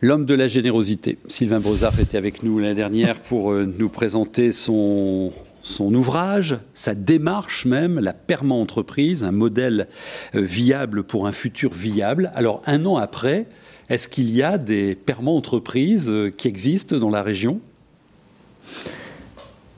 L'homme 0.00 0.26
de 0.26 0.34
la 0.34 0.48
générosité. 0.48 1.18
Sylvain 1.28 1.60
Brozard 1.60 1.98
était 2.00 2.18
avec 2.18 2.42
nous 2.42 2.58
l'année 2.58 2.74
dernière 2.74 3.20
pour 3.20 3.52
euh, 3.52 3.72
nous 3.78 3.88
présenter 3.88 4.50
son 4.52 5.32
ouvrage, 5.78 6.56
sa 6.74 6.94
démarche 6.94 7.66
même, 7.66 8.00
la 8.00 8.12
perma-entreprise, 8.12 9.22
un 9.22 9.30
modèle 9.30 9.86
viable 10.34 11.04
pour 11.04 11.26
un 11.26 11.32
futur 11.32 11.72
viable. 11.72 12.32
Alors 12.34 12.62
un 12.66 12.84
an 12.84 12.96
après, 12.96 13.46
est-ce 13.92 14.08
qu'il 14.08 14.34
y 14.34 14.42
a 14.42 14.56
des 14.56 14.94
perma-entreprises 14.94 16.08
euh, 16.08 16.30
qui 16.30 16.48
existent 16.48 16.96
dans 16.96 17.10
la 17.10 17.22
région? 17.22 17.60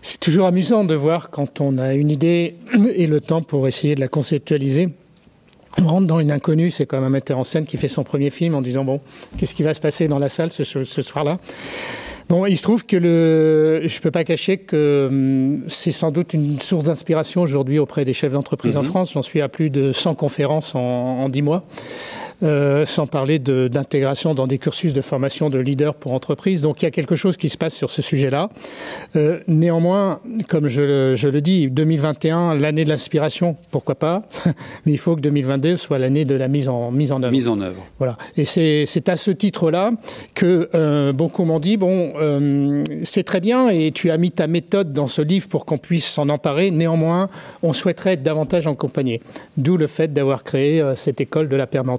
C'est 0.03 0.21
toujours 0.21 0.47
amusant 0.47 0.85
de 0.85 0.95
voir 0.95 1.31
quand 1.31 1.61
on 1.61 1.79
a 1.79 1.95
une 1.95 2.11
idée 2.11 2.57
et 2.95 3.07
le 3.07 3.21
temps 3.21 3.43
pour 3.43 3.67
essayer 3.67 3.95
de 3.95 4.01
la 4.01 4.09
conceptualiser. 4.09 4.91
On 5.83 5.89
rentre 5.89 6.07
dans 6.07 6.21
une 6.21 6.31
inconnue, 6.31 6.71
c'est 6.71 6.87
comme 6.87 7.05
un 7.05 7.11
metteur 7.11 7.39
en 7.39 7.45
scène 7.45 7.65
qui 7.65 7.77
fait 7.77 7.89
son 7.89 8.05
premier 8.05 8.31
film 8.31 8.55
en 8.55 8.61
disant 8.61 8.85
bon, 8.85 9.01
qu'est-ce 9.39 9.55
qui 9.55 9.63
va 9.63 9.75
se 9.75 9.81
passer 9.81 10.07
dans 10.07 10.19
la 10.19 10.29
salle 10.29 10.51
ce, 10.51 10.63
ce 10.63 11.03
soir-là? 11.03 11.39
Bon, 12.29 12.47
il 12.47 12.57
se 12.57 12.63
trouve 12.63 12.87
que 12.87 12.97
le, 12.97 13.83
je 13.87 13.97
ne 13.97 14.01
peux 14.01 14.11
pas 14.11 14.25
cacher 14.25 14.57
que 14.57 15.09
hum, 15.11 15.65
c'est 15.69 15.93
sans 15.93 16.11
doute 16.11 16.33
une 16.33 16.59
source 16.61 16.85
d'inspiration 16.85 17.43
aujourd'hui 17.43 17.79
auprès 17.79 18.05
des 18.05 18.15
chefs 18.15 18.33
d'entreprise 18.33 18.77
en 18.77 18.83
mhm. 18.83 18.89
France. 18.89 19.13
J'en 19.13 19.23
suis 19.23 19.41
à 19.41 19.49
plus 19.49 19.69
de 19.69 19.93
100 19.93 20.15
conférences 20.15 20.75
en, 20.75 20.81
en 20.81 21.29
10 21.29 21.43
mois. 21.43 21.65
Euh, 22.45 22.85
sans 22.85 23.07
parler 23.07 23.39
d'intégration 23.39 24.35
dans 24.35 24.47
des 24.47 24.59
cursus 24.59 24.93
de 24.93 25.01
formation 25.01 25.49
de 25.49 25.59
leaders 25.59 25.95
pour 25.95 26.13
entreprises. 26.13 26.61
Donc 26.61 26.83
il 26.83 26.85
y 26.85 26.89
a 26.89 26.91
quelque 26.91 27.17
chose 27.17 27.39
qui 27.39 27.49
se 27.49 27.57
passe 27.57 27.73
sur 27.73 27.91
ce 27.91 28.03
sujet-là. 28.03 28.51
Euh, 29.17 29.41
néanmoins, 29.49 30.21
comme 30.49 30.69
je 30.69 30.83
le, 30.83 31.15
je 31.15 31.29
le, 31.29 31.41
dis, 31.41 31.69
2021, 31.69 32.55
l'année 32.55 32.85
de 32.85 32.91
l'inspiration, 32.91 33.57
pourquoi 33.71 33.95
pas, 33.95 34.23
mais 34.85 34.93
il 34.93 34.99
faut 34.99 35.17
que 35.17 35.23
2022 35.23 35.79
soit 35.79 35.99
l'année 35.99 36.27
de 36.27 36.35
la 36.35 36.49
mise 36.49 36.69
en, 36.69 36.91
mise 36.91 37.13
en 37.13 37.23
œuvre. 37.23 37.33
Mise 37.33 37.49
en 37.49 37.59
œuvre. 37.61 37.83
Voilà. 37.99 38.19
Et 38.37 38.45
c'est 38.45 39.09
à 39.09 39.17
ce 39.17 39.31
titre-là 39.31 39.93
que 40.35 40.69
euh, 40.75 41.13
beaucoup 41.13 41.45
m'ont 41.45 41.61
dit, 41.61 41.79
bon, 41.79 42.13
euh, 42.17 42.83
c'est 43.05 43.23
très 43.23 43.41
bien 43.41 43.71
et 43.71 43.91
tu 43.91 44.11
as 44.11 44.19
mis 44.19 44.33
ta 44.33 44.49
méthode 44.49 44.93
dans 44.93 45.07
ce 45.07 45.23
livre 45.23 45.49
pour 45.49 45.65
qu'on 45.65 45.79
puisse 45.79 46.07
s'en 46.07 46.29
emparer. 46.29 46.71
Néanmoins, 46.71 47.31
on 47.63 47.73
souhaiterait 47.73 48.15
être 48.15 48.23
davantage 48.23 48.67
accompagné. 48.67 49.23
D'où 49.57 49.79
le 49.79 49.87
fait 49.87 50.13
d'avoir 50.13 50.45
créé 50.45 50.85
cette 50.97 51.23
école 51.23 51.49
de 51.49 51.57
la 51.57 51.67
perma 51.67 51.93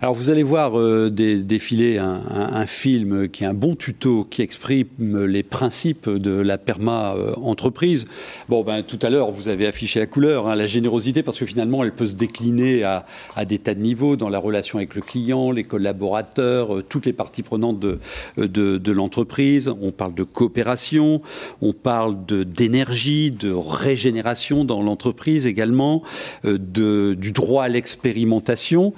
Alors 0.00 0.14
vous 0.14 0.30
allez 0.30 0.42
voir 0.42 0.78
euh, 0.78 1.10
défiler 1.10 1.98
un, 1.98 2.66
film 2.66 3.28
qui 3.28 3.44
est 3.44 3.46
un 3.46 3.54
bon 3.54 3.74
tuto 3.74 4.24
qui 4.24 4.42
exprime 4.42 5.24
les 5.24 5.42
principes 5.42 6.08
de 6.08 6.32
la 6.32 6.58
perma 6.58 7.14
euh, 7.14 7.34
entreprise. 7.42 8.06
Bon 8.48 8.62
ben 8.62 8.82
tout 8.82 8.98
à 9.02 9.10
l'heure 9.10 9.30
vous 9.30 9.48
avez 9.48 9.66
affiché 9.66 10.00
la 10.00 10.06
couleur, 10.06 10.48
hein, 10.48 10.54
la 10.54 10.66
générosité 10.66 11.22
parce 11.22 11.38
que 11.38 11.46
finalement 11.46 11.84
elle 11.84 11.92
peut 11.92 12.06
se 12.06 12.14
décliner 12.14 12.84
à, 12.84 13.04
des 13.46 13.58
tas 13.58 13.74
de 13.74 13.80
niveaux 13.80 14.16
dans 14.16 14.28
la 14.28 14.38
relation 14.38 14.78
avec 14.78 14.94
le 14.94 15.00
client, 15.00 15.50
les 15.50 15.64
collaborateurs, 15.64 16.76
euh, 16.76 16.82
toutes 16.82 17.06
les 17.06 17.12
parties 17.12 17.42
prenantes 17.42 17.80
de, 17.80 17.98
de, 18.36 18.92
l'entreprise. 18.92 19.72
On 19.80 19.92
parle 19.92 20.14
de 20.14 20.24
coopération, 20.24 21.18
on 21.60 21.72
parle 21.72 22.16
d'énergie, 22.26 23.30
de, 23.30 23.52
régénération 23.52 24.64
dans 24.64 24.82
l'entreprise 24.82 25.46
également, 25.46 26.02
de, 26.44 27.14
du 27.14 27.32
droit 27.32 27.64
à 27.64 27.68
l'expérimentation 27.68 28.92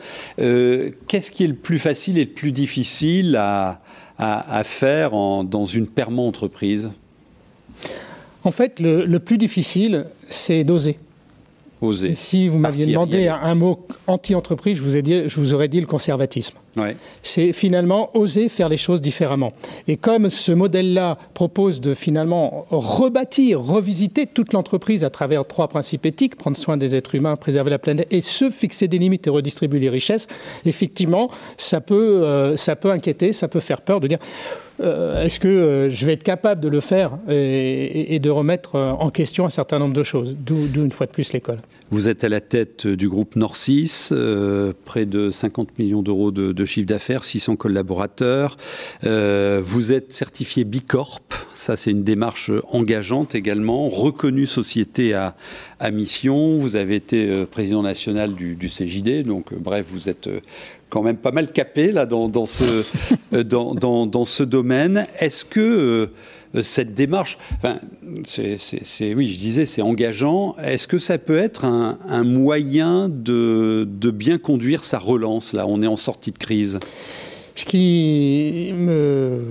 qu'est-ce 1.08 1.30
qui 1.30 1.44
est 1.44 1.48
le 1.48 1.54
plus 1.54 1.78
facile 1.78 2.18
et 2.18 2.24
le 2.24 2.30
plus 2.30 2.52
difficile 2.52 3.36
à, 3.36 3.80
faire 4.64 5.10
dans 5.44 5.66
une 5.66 5.86
perma-entreprise 5.86 6.90
En 8.44 8.50
fait, 8.50 8.78
le 8.80 9.18
plus 9.18 9.38
difficile, 9.38 10.06
c'est 10.28 10.64
d'oser. 10.64 10.98
Si 12.14 12.48
vous 12.48 12.58
m'aviez 12.58 12.86
demandé 12.86 13.28
un 13.28 13.54
mot 13.54 13.86
anti-entreprise, 14.06 14.76
je, 14.78 14.82
vous 14.82 14.96
ai 14.96 15.02
dit, 15.02 15.28
je 15.28 15.40
vous 15.40 15.52
aurais 15.54 15.68
dit 15.68 15.80
le 15.80 15.86
conservatisme. 15.86 16.56
C'est 17.22 17.52
finalement 17.52 18.16
oser 18.16 18.48
faire 18.48 18.68
les 18.68 18.76
choses 18.76 19.00
différemment. 19.00 19.52
Et 19.88 19.96
comme 19.96 20.30
ce 20.30 20.52
modèle-là 20.52 21.18
propose 21.34 21.80
de 21.80 21.94
finalement 21.94 22.66
rebâtir, 22.70 23.60
revisiter 23.60 24.26
toute 24.26 24.52
l'entreprise 24.52 25.04
à 25.04 25.10
travers 25.10 25.46
trois 25.46 25.68
principes 25.68 26.06
éthiques, 26.06 26.36
prendre 26.36 26.56
soin 26.56 26.76
des 26.76 26.94
êtres 26.94 27.14
humains, 27.14 27.36
préserver 27.36 27.70
la 27.70 27.78
planète 27.78 28.06
et 28.10 28.20
se 28.20 28.50
fixer 28.50 28.88
des 28.88 28.98
limites 28.98 29.26
et 29.26 29.30
redistribuer 29.30 29.80
les 29.80 29.90
richesses, 29.90 30.28
effectivement, 30.64 31.30
ça 31.56 31.80
peut, 31.80 32.22
euh, 32.22 32.56
ça 32.56 32.76
peut 32.76 32.90
inquiéter, 32.90 33.32
ça 33.32 33.48
peut 33.48 33.60
faire 33.60 33.80
peur 33.80 34.00
de 34.00 34.06
dire 34.06 34.18
euh, 34.80 35.22
est-ce 35.22 35.38
que 35.38 35.48
euh, 35.48 35.90
je 35.90 36.06
vais 36.06 36.14
être 36.14 36.22
capable 36.22 36.60
de 36.60 36.68
le 36.68 36.80
faire 36.80 37.18
et, 37.28 38.18
de 38.18 38.30
remettre 38.30 38.76
euh, 38.76 38.90
en 38.90 39.10
question 39.10 39.44
un 39.44 39.50
certain 39.50 39.78
nombre 39.78 39.94
de 39.94 40.02
choses 40.02 40.36
D'où 40.38 40.66
une 40.74 40.90
fois 40.90 41.06
de 41.06 41.12
plus 41.12 41.32
l'école. 41.32 41.58
Vous 41.90 42.08
êtes 42.08 42.24
à 42.24 42.28
la 42.28 42.40
tête 42.40 42.86
du 42.86 43.08
groupe 43.08 43.36
Norcis, 43.36 44.10
près 44.84 45.04
de 45.04 45.30
50 45.30 45.78
millions 45.78 46.02
d'euros 46.02 46.30
de, 46.30 46.64
chiffre 46.64 46.86
d'affaires, 46.86 47.22
600 47.22 47.56
collaborateurs. 47.56 48.56
vous 49.02 49.92
êtes 49.92 50.12
certifié 50.12 50.64
Bicorp, 50.64 51.20
ça 51.54 51.76
c'est 51.76 51.90
une 51.90 52.02
démarche 52.02 52.50
engageante 52.70 53.34
également, 53.34 53.90
reconnue 53.90 54.46
société 54.46 55.12
à, 55.12 55.34
mission. 55.92 56.56
Vous 56.56 56.76
avez 56.76 56.94
été 56.94 57.44
président 57.50 57.82
national 57.82 58.34
du, 58.34 58.54
du 58.54 58.68
CJD, 58.68 59.24
donc 59.24 59.52
bref, 59.52 59.84
vous 59.88 60.08
êtes 60.08 60.30
quand 60.92 61.02
même 61.02 61.16
pas 61.16 61.32
mal 61.32 61.50
capé 61.50 61.90
là 61.90 62.04
dans, 62.04 62.28
dans 62.28 62.44
ce, 62.44 62.84
euh, 63.32 63.42
dans, 63.42 63.74
dans, 63.74 64.04
dans, 64.06 64.26
ce 64.26 64.42
domaine. 64.42 65.06
Est-ce 65.18 65.46
que 65.46 66.10
euh, 66.54 66.62
cette 66.62 66.92
démarche, 66.92 67.38
enfin, 67.56 67.78
c'est, 68.24 69.14
oui, 69.14 69.30
je 69.30 69.38
disais, 69.38 69.64
c'est 69.64 69.80
engageant. 69.80 70.54
Est-ce 70.62 70.86
que 70.86 70.98
ça 70.98 71.16
peut 71.16 71.38
être 71.38 71.64
un, 71.64 71.98
un 72.06 72.24
moyen 72.24 73.08
de, 73.08 73.88
de, 73.90 74.10
bien 74.10 74.36
conduire 74.36 74.84
sa 74.84 74.98
relance 74.98 75.54
Là, 75.54 75.66
on 75.66 75.80
est 75.80 75.86
en 75.86 75.96
sortie 75.96 76.30
de 76.30 76.36
crise. 76.36 76.78
Ce 77.54 77.64
qui 77.64 78.74
me 78.76 79.46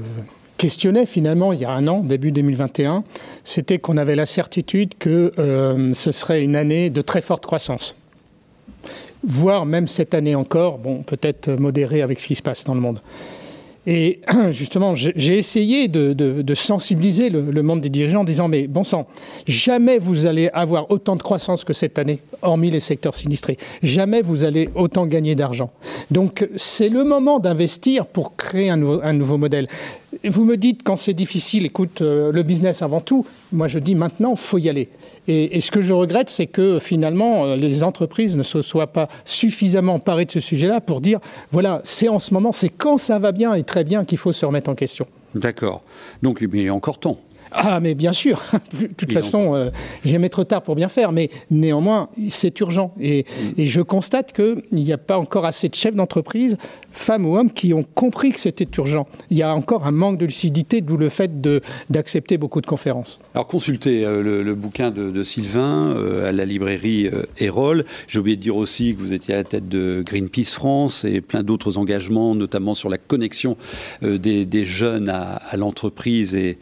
questionnait 0.58 1.08
finalement 1.08 1.54
il 1.54 1.60
y 1.62 1.66
a 1.66 1.72
un 1.72 1.88
an, 1.88 2.04
début 2.04 2.32
2021, 2.32 3.04
c'était 3.44 3.80
qu'on 3.80 3.98
avait 3.98 4.16
la 4.16 4.28
certitude 4.28 4.94
que 5.00 5.32
euh, 5.40 5.92
ce 5.96 6.12
serait 6.12 6.44
une 6.44 6.56
année 6.56 6.92
de 6.92 7.02
très 7.02 7.22
forte 7.22 7.48
croissance 7.48 7.96
voire 9.24 9.66
même 9.66 9.88
cette 9.88 10.14
année 10.14 10.36
encore, 10.36 10.78
bon, 10.78 11.04
peut-être 11.04 11.52
modéré 11.52 12.02
avec 12.02 12.20
ce 12.20 12.28
qui 12.28 12.36
se 12.36 12.42
passe 12.42 12.64
dans 12.64 12.76
le 12.76 12.82
monde. 12.82 13.02
Et 13.88 14.20
justement, 14.52 14.96
j'ai 14.96 15.38
essayé 15.38 15.88
de, 15.88 16.54
sensibiliser 16.54 17.30
le, 17.30 17.64
monde 17.64 17.82
des 17.82 17.90
dirigeants 17.90 18.22
en 18.22 18.26
disant, 18.26 18.48
mais 18.48 18.68
bon 18.68 18.84
sang, 18.84 19.08
jamais 19.48 19.98
vous 19.98 20.28
allez 20.28 20.50
avoir 20.54 20.92
autant 20.92 21.16
de 21.16 21.24
croissance 21.24 21.64
que 21.64 21.74
cette 21.74 21.98
année, 21.98 22.20
hormis 22.42 22.70
les 22.70 22.80
secteurs 22.80 23.16
sinistrés. 23.16 23.58
Jamais 23.82 24.22
vous 24.22 24.44
allez 24.44 24.70
autant 24.76 25.06
gagner 25.06 25.36
d'argent. 25.36 25.72
Donc 26.12 26.48
c'est 26.56 26.90
le 26.90 27.04
moment 27.04 27.40
d'investir 27.40 28.06
pour 28.06 28.36
créer 28.36 28.70
un 28.70 28.78
nouveau, 28.78 29.38
modèle. 29.38 29.68
Vous 30.26 30.44
me 30.44 30.58
dites 30.58 30.84
quand 30.84 30.98
c'est 30.98 31.14
difficile, 31.14 31.66
écoute, 31.66 32.02
euh, 32.02 32.32
le 32.32 32.44
business 32.44 32.82
avant 32.82 33.00
tout. 33.00 33.26
Moi 33.52 33.68
je 33.68 33.80
dis 33.80 33.96
maintenant, 33.96 34.36
faut 34.36 34.58
y 34.58 34.70
aller. 34.70 34.90
Et, 35.28 35.62
ce 35.62 35.72
que 35.72 35.82
je 35.82 35.94
regrette, 35.94 36.30
c'est 36.30 36.48
que 36.48 36.80
finalement, 36.80 37.46
euh, 37.46 37.56
les 37.56 37.84
entreprises 37.84 38.36
ne 38.36 38.44
se 38.44 38.62
soient 38.62 38.88
pas 38.88 39.08
suffisamment 39.24 39.96
emparées 39.96 40.26
de 40.26 40.32
ce 40.32 40.40
sujet-là 40.40 40.82
pour 40.82 41.00
dire, 41.00 41.20
voilà, 41.52 41.80
c'est 41.84 42.10
en 42.10 42.20
ce 42.20 42.34
moment, 42.34 42.52
c'est 42.52 42.70
quand 42.70 42.98
ça 42.98 43.20
va 43.20 43.32
bien 43.32 43.54
et 43.54 43.64
très 43.64 43.84
bien 43.84 44.04
qu'il 44.04 44.18
faut 44.18 44.32
se 44.32 44.46
remettre 44.46 44.70
en 44.70 44.76
question. 44.76 45.06
D'accord. 45.36 45.82
Donc, 46.22 46.40
il 46.42 46.62
y 46.62 46.68
a 46.68 46.74
encore 46.74 46.98
temps. 46.98 47.18
Ah, 47.52 47.80
mais 47.80 47.96
bien 47.96 48.14
sûr. 48.14 48.42
De 48.80 48.88
toute 48.88 49.14
façon, 49.14 49.56
euh, 49.56 49.70
j'ai 50.06 50.20
trop 50.30 50.44
tard 50.44 50.62
pour 50.62 50.76
bien 50.76 50.88
faire, 50.88 51.12
mais 51.12 51.30
néanmoins, 51.50 52.10
c'est 52.30 52.58
urgent. 52.60 52.94
Et, 53.00 53.24
mm. 53.24 53.62
et 53.62 53.66
je 53.68 53.82
constate 53.82 54.34
qu'il 54.34 54.64
n'y 54.72 54.94
a 54.94 54.98
pas 54.98 55.18
encore 55.18 55.46
assez 55.46 55.68
de 55.68 55.76
chefs 55.76 55.96
d'entreprise 55.96 56.58
femmes 56.92 57.26
ou 57.26 57.38
hommes 57.38 57.52
qui 57.52 57.74
ont 57.74 57.84
compris 57.84 58.32
que 58.32 58.40
c'était 58.40 58.68
urgent. 58.78 59.08
Il 59.30 59.38
y 59.38 59.44
a 59.44 59.54
encore 59.54 59.86
un 59.86 59.92
manque 59.92 60.18
de 60.18 60.26
lucidité, 60.26 60.82
d'où 60.82 60.98
le 60.98 61.10
fait 61.10 61.42
d'accepter 61.90 62.38
beaucoup 62.38 62.62
de 62.62 62.66
conférences. 62.66 63.20
Alors 63.34 63.48
consultez 63.48 64.06
euh, 64.06 64.44
le, 64.44 64.56
bouquin 64.56 64.92
de, 64.92 65.24
Sylvain 65.24 65.94
euh, 65.96 66.30
à 66.30 66.32
la 66.32 66.46
librairie 66.46 67.08
euh, 67.08 67.24
Erol. 67.40 67.86
J'ai 68.08 68.20
oublié 68.20 68.36
de 68.36 68.42
dire 68.42 68.56
aussi 68.56 68.96
que 68.96 69.00
vous 69.00 69.14
étiez 69.14 69.34
à 69.34 69.38
la 69.38 69.44
tête 69.44 69.70
de 69.70 70.04
Greenpeace 70.06 70.52
France 70.54 71.06
et 71.06 71.22
plein 71.22 71.44
d'autres 71.44 71.78
engagements, 71.78 72.36
notamment 72.36 72.74
sur 72.76 72.90
la 72.90 72.98
connexion 72.98 73.58
des, 74.02 74.66
jeunes 74.66 75.10
à, 75.10 75.40
l'entreprise 75.58 76.36
et, 76.36 76.58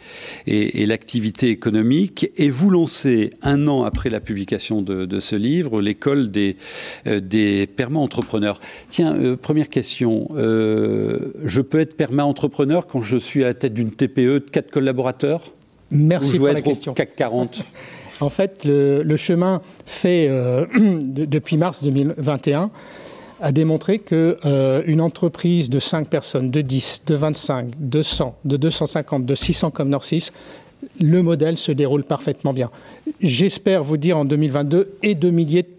et, 0.48 0.79
l'activité 0.86 1.50
économique. 1.50 2.32
Et 2.38 2.50
vous 2.50 2.70
lancez, 2.70 3.32
un 3.42 3.68
an 3.68 3.84
après 3.84 4.10
la 4.10 4.20
publication 4.20 4.82
de, 4.82 5.20
ce 5.20 5.36
livre, 5.36 5.82
l'école 5.82 6.32
des, 6.32 6.58
des 7.06 7.68
perma-entrepreneurs. 7.68 8.60
Tiens, 8.88 9.36
première 9.42 9.70
question. 9.70 10.28
Euh, 10.36 11.34
je 11.44 11.62
peux 11.62 11.80
être 11.80 11.96
perma-entrepreneur 11.96 12.88
quand 12.88 13.02
je 13.02 13.18
suis 13.18 13.44
à 13.44 13.48
la 13.48 13.54
tête 13.54 13.74
d'une 13.74 13.92
TPE 13.92 14.18
de 14.18 14.46
4 14.52 14.70
collaborateurs? 14.70 15.42
Merci 15.92 16.38
pour 16.38 16.48
la 16.48 16.62
question. 16.62 16.94
CAC 16.94 17.16
40 17.16 17.64
En 18.22 18.30
fait, 18.30 18.66
le, 18.66 19.16
chemin 19.16 19.62
fait 19.86 20.28
euh, 20.28 20.66
depuis 20.76 21.56
mars 21.56 21.82
2021 21.84 22.70
a 23.42 23.52
démontré 23.54 24.00
que 24.00 24.36
euh, 24.44 24.84
une 24.86 25.00
entreprise 25.00 25.70
de 25.70 25.80
5 25.80 26.10
personnes, 26.10 26.52
de 26.52 26.60
10, 26.60 27.04
de 27.08 27.16
25, 27.16 27.70
de 27.80 28.02
100, 28.02 28.36
de 28.44 28.58
250, 28.58 29.26
de 29.26 29.36
600 29.36 29.72
comme 29.72 29.88
Norcis, 29.88 30.32
le 31.00 31.22
modèle 31.22 31.58
se 31.58 31.72
déroule 31.72 32.04
parfaitement 32.04 32.54
bien. 32.54 32.70
J'espère 33.22 33.84
vous 33.84 33.98
dire 33.98 34.18
en 34.18 34.26
2022 34.26 34.98
et 35.04 35.16
de 35.16 35.30
milliers 35.30 35.64
de 35.64 35.70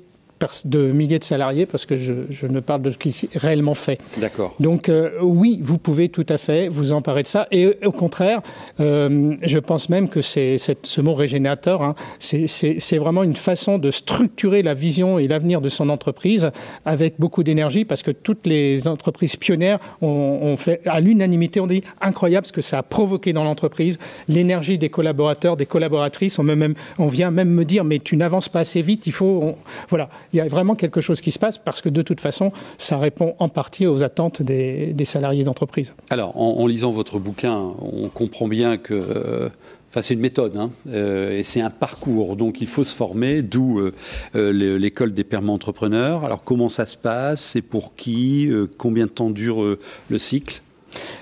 de 0.64 0.90
milliers 0.90 1.18
de 1.18 1.24
salariés 1.24 1.66
parce 1.66 1.86
que 1.86 1.96
je, 1.96 2.12
je 2.30 2.46
ne 2.46 2.60
parle 2.60 2.82
de 2.82 2.90
ce 2.90 2.98
qui 2.98 3.08
est 3.10 3.38
réellement 3.38 3.74
fait. 3.74 3.98
D'accord. 4.18 4.54
Donc 4.60 4.88
euh, 4.88 5.10
oui, 5.22 5.60
vous 5.62 5.78
pouvez 5.78 6.08
tout 6.08 6.26
à 6.28 6.38
fait 6.38 6.68
vous 6.68 6.92
emparer 6.92 7.22
de 7.22 7.28
ça. 7.28 7.46
Et 7.50 7.76
au 7.84 7.92
contraire, 7.92 8.40
euh, 8.80 9.34
je 9.42 9.58
pense 9.58 9.88
même 9.88 10.08
que 10.08 10.20
c'est 10.20 10.56
ce 10.58 11.00
mot 11.00 11.14
régénérateur, 11.14 11.82
hein, 11.82 11.94
c'est 12.18 12.98
vraiment 12.98 13.22
une 13.22 13.36
façon 13.36 13.78
de 13.78 13.90
structurer 13.90 14.62
la 14.62 14.74
vision 14.74 15.18
et 15.18 15.28
l'avenir 15.28 15.60
de 15.60 15.68
son 15.68 15.88
entreprise 15.88 16.50
avec 16.84 17.14
beaucoup 17.18 17.42
d'énergie 17.42 17.84
parce 17.84 18.02
que 18.02 18.10
toutes 18.10 18.46
les 18.46 18.88
entreprises 18.88 19.36
pionnières 19.36 19.78
ont, 20.00 20.56
fait 20.56 20.80
à 20.86 21.00
l'unanimité, 21.00 21.60
on 21.60 21.66
dit 21.66 21.82
incroyable 22.00 22.46
ce 22.46 22.52
que 22.52 22.60
ça 22.60 22.78
a 22.78 22.82
provoqué 22.82 23.32
dans 23.32 23.44
l'entreprise, 23.44 23.98
l'énergie 24.28 24.78
des 24.78 24.88
collaborateurs, 24.88 25.56
des 25.56 25.66
collaboratrices. 25.66 26.38
On, 26.38 26.42
même, 26.42 26.74
on 26.98 27.06
vient 27.06 27.30
même 27.30 27.50
me 27.50 27.64
dire 27.64 27.84
mais 27.84 27.98
tu 27.98 28.16
n'avances 28.16 28.48
pas 28.48 28.60
assez 28.60 28.82
vite, 28.82 29.06
il 29.06 29.12
faut... 29.12 29.54
voilà, 29.88 30.08
il 30.32 30.36
y 30.36 30.40
a 30.40 30.46
vraiment 30.46 30.74
quelque 30.74 31.00
chose 31.00 31.20
qui 31.20 31.32
se 31.32 31.38
passe 31.38 31.58
parce 31.58 31.80
que 31.80 31.88
de 31.88 32.02
toute 32.02 32.20
façon, 32.20 32.52
ça 32.78 32.98
répond 32.98 33.34
en 33.38 33.48
partie 33.48 33.86
aux 33.86 34.02
attentes 34.02 34.42
des, 34.42 34.94
salariés 35.04 35.44
d'entreprise. 35.44 35.94
Alors, 36.10 36.36
en, 36.36 36.66
lisant 36.66 36.92
votre 36.92 37.18
bouquin, 37.18 37.56
on 37.80 38.08
comprend 38.08 38.48
bien 38.48 38.76
que... 38.76 38.94
Euh, 38.94 39.48
enfin, 39.88 40.02
c'est 40.02 40.14
une 40.14 40.20
méthode 40.20 40.56
hein, 40.56 40.70
euh, 40.90 41.38
et 41.38 41.42
c'est 41.42 41.60
un 41.60 41.70
parcours. 41.70 42.36
Donc, 42.36 42.60
il 42.60 42.68
faut 42.68 42.84
se 42.84 42.94
former, 42.94 43.42
d'où 43.42 43.80
euh, 43.80 44.52
l'école 44.78 45.14
des 45.14 45.24
permanents 45.24 45.54
entrepreneurs. 45.54 46.24
Alors, 46.24 46.44
comment 46.44 46.68
ça 46.68 46.86
se 46.86 46.96
passe? 46.96 47.40
C'est 47.40 47.62
pour 47.62 47.96
qui? 47.96 48.50
Combien 48.78 49.06
de 49.06 49.10
temps 49.10 49.30
dure 49.30 49.76
le 50.08 50.18
cycle? 50.18 50.62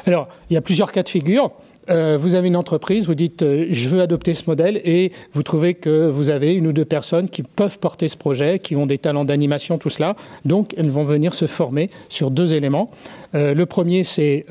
Alors, 0.06 0.28
il 0.50 0.54
y 0.54 0.56
a 0.56 0.60
plusieurs 0.60 0.92
cas 0.92 1.02
de 1.02 1.08
figure. 1.08 1.52
Euh, 1.90 2.18
vous 2.20 2.34
avez 2.34 2.48
une 2.48 2.56
entreprise, 2.56 3.06
vous 3.06 3.14
dites 3.14 3.42
euh, 3.42 3.66
je 3.70 3.88
veux 3.88 4.00
adopter 4.00 4.34
ce 4.34 4.44
modèle 4.46 4.80
et 4.84 5.12
vous 5.32 5.42
trouvez 5.42 5.74
que 5.74 6.08
vous 6.08 6.30
avez 6.30 6.54
une 6.54 6.66
ou 6.66 6.72
deux 6.72 6.84
personnes 6.84 7.28
qui 7.28 7.42
peuvent 7.42 7.78
porter 7.78 8.08
ce 8.08 8.16
projet, 8.16 8.58
qui 8.58 8.76
ont 8.76 8.86
des 8.86 8.98
talents 8.98 9.24
d'animation, 9.24 9.78
tout 9.78 9.90
cela. 9.90 10.14
Donc 10.44 10.74
elles 10.76 10.90
vont 10.90 11.04
venir 11.04 11.34
se 11.34 11.46
former 11.46 11.90
sur 12.08 12.30
deux 12.30 12.52
éléments. 12.52 12.90
Euh, 13.34 13.54
le 13.54 13.66
premier, 13.66 14.04
c'est 14.04 14.46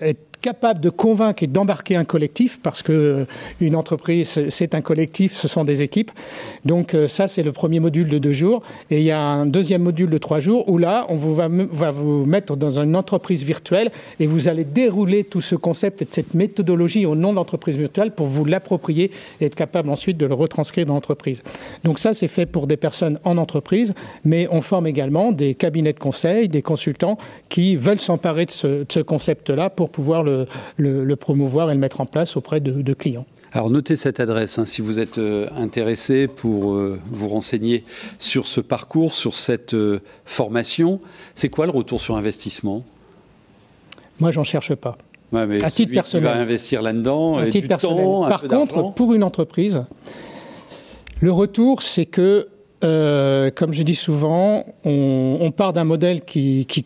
être 0.00 0.25
capable 0.46 0.78
de 0.78 0.90
convaincre 0.90 1.42
et 1.42 1.48
d'embarquer 1.48 1.96
un 1.96 2.04
collectif, 2.04 2.60
parce 2.62 2.80
que 2.80 2.92
euh, 2.92 3.24
une 3.60 3.74
entreprise, 3.74 4.46
c'est 4.48 4.76
un 4.76 4.80
collectif, 4.80 5.34
ce 5.34 5.48
sont 5.48 5.64
des 5.64 5.82
équipes. 5.82 6.12
Donc 6.64 6.94
euh, 6.94 7.08
ça, 7.08 7.26
c'est 7.26 7.42
le 7.42 7.50
premier 7.50 7.80
module 7.80 8.06
de 8.06 8.18
deux 8.18 8.32
jours. 8.32 8.62
Et 8.92 8.98
il 8.98 9.02
y 9.04 9.10
a 9.10 9.20
un 9.20 9.46
deuxième 9.46 9.82
module 9.82 10.08
de 10.08 10.18
trois 10.18 10.38
jours 10.38 10.68
où 10.68 10.78
là, 10.78 11.04
on 11.08 11.16
vous 11.16 11.34
va, 11.34 11.48
vous 11.90 12.26
mettre 12.26 12.54
dans 12.54 12.78
une 12.78 12.94
entreprise 12.94 13.42
virtuelle 13.42 13.90
et 14.20 14.28
vous 14.28 14.46
allez 14.46 14.62
dérouler 14.62 15.24
tout 15.24 15.40
ce 15.40 15.56
concept 15.56 16.02
et 16.02 16.06
cette 16.08 16.34
méthodologie 16.34 17.06
au 17.06 17.16
nom 17.16 17.30
de 17.30 17.36
l'entreprise 17.36 17.76
virtuelle 17.76 18.12
pour 18.12 18.28
vous 18.28 18.44
l'approprier 18.44 19.10
et 19.40 19.46
être 19.46 19.56
capable 19.56 19.90
ensuite 19.90 20.16
de 20.16 20.26
le 20.26 20.34
retranscrire 20.34 20.86
dans 20.86 20.94
l'entreprise. 20.94 21.42
Donc 21.82 21.98
ça, 21.98 22.14
c'est 22.14 22.28
fait 22.28 22.46
pour 22.46 22.68
des 22.68 22.76
personnes 22.76 23.18
en 23.24 23.36
entreprise, 23.36 23.94
mais 24.24 24.46
on 24.52 24.60
forme 24.60 24.86
également 24.86 25.32
des 25.32 25.56
cabinets 25.56 25.92
de 25.92 25.98
conseil, 25.98 26.48
des 26.48 26.62
consultants 26.62 27.18
qui 27.48 27.74
veulent 27.74 28.00
s'emparer 28.00 28.46
de 28.46 28.52
ce 28.52 29.00
concept-là 29.00 29.70
pour 29.70 29.90
pouvoir 29.90 30.22
le 30.22 30.35
le, 30.76 31.14
promouvoir 31.14 31.70
et 31.70 31.74
le 31.74 31.80
mettre 31.80 32.00
en 32.00 32.06
place 32.06 32.36
auprès 32.36 32.60
de, 32.60 32.94
clients. 32.94 33.26
Alors 33.52 33.70
notez 33.70 33.96
cette 33.96 34.20
adresse 34.20 34.58
hein, 34.58 34.66
si 34.66 34.82
vous 34.82 34.98
êtes 34.98 35.18
euh, 35.18 35.48
intéressé 35.56 36.26
pour 36.26 36.74
euh, 36.74 36.98
vous 37.06 37.28
renseigner 37.28 37.84
sur 38.18 38.48
ce 38.48 38.60
parcours, 38.60 39.14
sur 39.14 39.34
cette 39.34 39.74
euh, 39.74 40.00
formation. 40.24 41.00
C'est 41.34 41.48
quoi 41.48 41.64
le 41.64 41.72
retour 41.72 42.00
sur 42.00 42.16
investissement? 42.16 42.80
Moi, 44.18 44.30
j'en 44.30 44.44
cherche 44.44 44.74
pas. 44.74 44.98
mais 45.32 45.62
à 45.62 45.70
titre 45.70 45.92
personnel. 45.92 46.30
Qui 46.30 46.34
va 46.34 46.40
investir 46.40 46.82
là-dedans. 46.82 47.36
À 47.36 47.46
titre 47.46 47.68
personnel. 47.68 48.04
Par 48.28 48.42
contre, 48.42 48.94
pour 48.94 49.14
une 49.14 49.22
entreprise, 49.22 49.84
le 51.20 51.32
retour, 51.32 51.82
c'est 51.82 52.06
que, 52.06 52.48
comme 52.80 53.72
je 53.72 53.82
dis 53.82 53.94
souvent, 53.94 54.64
on, 54.84 55.50
part 55.54 55.72
d'un 55.72 55.84
modèle 55.84 56.22
qui 56.22 56.66
qui 56.66 56.84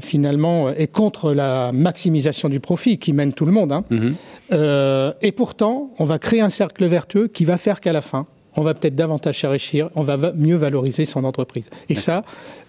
finalement 0.00 0.70
est 0.70 0.90
contre 0.90 1.32
la 1.32 1.72
maximisation 1.72 2.48
du 2.48 2.60
profit, 2.60 2.98
qui 2.98 3.12
mène 3.12 3.32
tout 3.32 3.44
le 3.44 3.52
monde. 3.52 3.72
Hein. 3.72 3.84
Mhm. 3.90 4.14
Euh, 4.52 5.12
et 5.22 5.32
pourtant, 5.32 5.90
on 5.98 6.04
va 6.04 6.18
créer 6.18 6.40
un 6.40 6.48
cercle 6.48 6.84
vertueux 6.86 7.28
qui 7.28 7.44
va 7.44 7.56
faire 7.56 7.80
qu'à 7.80 7.92
la 7.92 8.00
fin, 8.00 8.26
on 8.56 8.62
va 8.62 8.74
peut-être 8.74 8.94
davantage 8.94 9.40
s'enrichir, 9.40 9.90
on 9.94 10.02
va 10.02 10.32
mieux 10.32 10.56
valoriser 10.56 11.04
son 11.04 11.24
entreprise. 11.24 11.68
Et 11.88 11.94
ça, 11.94 12.22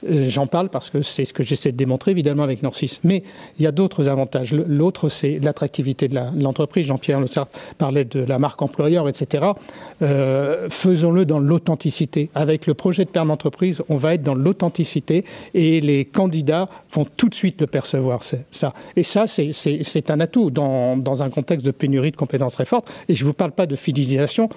euh, 0.09 0.25
j'en 0.27 0.47
parle 0.47 0.69
parce 0.69 0.89
que 0.89 1.01
c'est 1.01 1.25
ce 1.25 1.33
que 1.33 1.43
j'essaie 1.43 1.71
de 1.71 1.77
démontrer 1.77 2.11
évidemment 2.11 2.43
avec 2.43 2.63
Norcis. 2.63 2.99
Mais 3.03 3.23
il 3.57 3.63
y 3.63 3.67
a 3.67 3.71
d'autres 3.71 4.09
avantages. 4.09 4.53
L'autre, 4.53 5.09
c'est 5.09 5.39
l'attractivité 5.39 6.07
de 6.07 6.19
l'entreprise. 6.41 6.87
Jean-Pierre 6.87 7.19
Le 7.19 7.27
parlait 7.77 8.05
de 8.05 8.23
la 8.23 8.39
marque 8.39 8.61
employeur, 8.61 9.07
etc. 9.09 9.45
Euh, 10.01 10.69
faisons-le 10.69 11.25
dans 11.25 11.39
l'authenticité. 11.39 12.29
Avec 12.35 12.67
le 12.67 12.73
projet 12.73 13.05
de 13.05 13.09
perme 13.09 13.29
d'entreprise, 13.29 13.83
on 13.89 13.95
va 13.95 14.13
être 14.13 14.23
dans 14.23 14.35
l'authenticité 14.35 15.25
et 15.53 15.81
les 15.81 16.05
candidats 16.05 16.69
vont 16.91 17.05
tout 17.05 17.29
de 17.29 17.35
suite 17.35 17.61
le 17.61 17.67
percevoir. 17.67 18.21
Ça. 18.23 18.73
Et 18.95 19.03
ça, 19.03 19.25
c'est 19.27 20.11
un 20.11 20.19
atout 20.19 20.51
dans, 20.51 20.97
dans 20.97 21.23
un 21.23 21.29
contexte 21.29 21.65
de 21.65 21.71
pénurie 21.71 22.11
de 22.11 22.15
compétences 22.15 22.53
très 22.53 22.65
forte. 22.65 22.91
Et 23.09 23.15
je 23.15 23.23
ne 23.23 23.27
vous 23.27 23.33
parle 23.33 23.51
pas 23.51 23.65
de 23.65 23.75
fidélisation. 23.75 24.49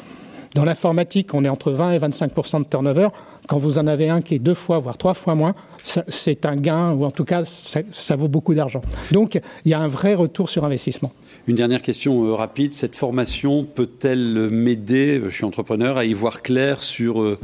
Dans 0.54 0.64
l'informatique, 0.64 1.34
on 1.34 1.44
est 1.44 1.48
entre 1.48 1.72
20 1.72 1.92
et 1.92 1.98
25% 1.98 2.64
de 2.64 2.68
turnover. 2.68 3.08
Quand 3.46 3.58
vous 3.58 3.78
en 3.78 3.86
avez 3.86 4.08
un 4.08 4.20
qui 4.20 4.34
est 4.34 4.38
deux 4.38 4.54
fois, 4.54 4.78
voire 4.78 4.96
trois 4.96 5.14
fois 5.14 5.34
moins, 5.34 5.54
c'est 5.82 6.46
un 6.46 6.56
gain, 6.56 6.92
ou 6.92 7.04
en 7.04 7.10
tout 7.10 7.24
cas, 7.24 7.44
ça, 7.44 8.16
vaut 8.16 8.28
beaucoup 8.28 8.54
d'argent. 8.54 8.80
Donc, 9.12 9.40
il 9.64 9.70
y 9.70 9.74
a 9.74 9.80
un 9.80 9.88
vrai 9.88 10.14
retour 10.14 10.50
sur 10.50 10.64
investissement. 10.64 11.12
Une 11.46 11.56
dernière 11.56 11.82
question 11.82 12.24
euh, 12.26 12.34
rapide. 12.34 12.74
Cette 12.74 12.96
formation 12.96 13.64
peut-elle 13.64 14.50
m'aider, 14.50 15.20
je 15.24 15.30
suis 15.30 15.44
entrepreneur, 15.44 15.96
à 15.96 16.04
y 16.04 16.12
voir 16.12 16.42
clair 16.42 16.82
sur 16.82 17.22
euh, 17.22 17.38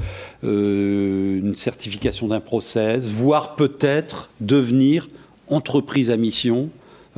euh, 0.45 1.41
une 1.41 1.55
certification 1.55 2.29
d'un 2.29 2.41
process, 2.41 3.07
voire 3.09 3.57
peut-être 3.57 4.29
devenir 4.41 5.09
entreprise 5.49 6.11
à 6.11 6.17
mission 6.17 6.71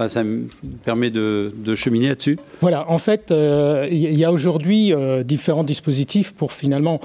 ça 0.08 0.24
me 0.24 0.46
permet 0.84 1.10
de, 1.10 1.52
cheminer 1.74 2.08
là-dessus. 2.08 2.38
Voilà, 2.60 2.90
en 2.90 2.98
fait, 2.98 3.30
euh, 3.30 3.88
il 3.90 4.14
y 4.14 4.24
a 4.24 4.32
aujourd'hui 4.32 4.92
euh, 4.92 5.22
différents 5.22 5.64
dispositifs 5.64 6.32
pour 6.32 6.52
finalement 6.52 7.00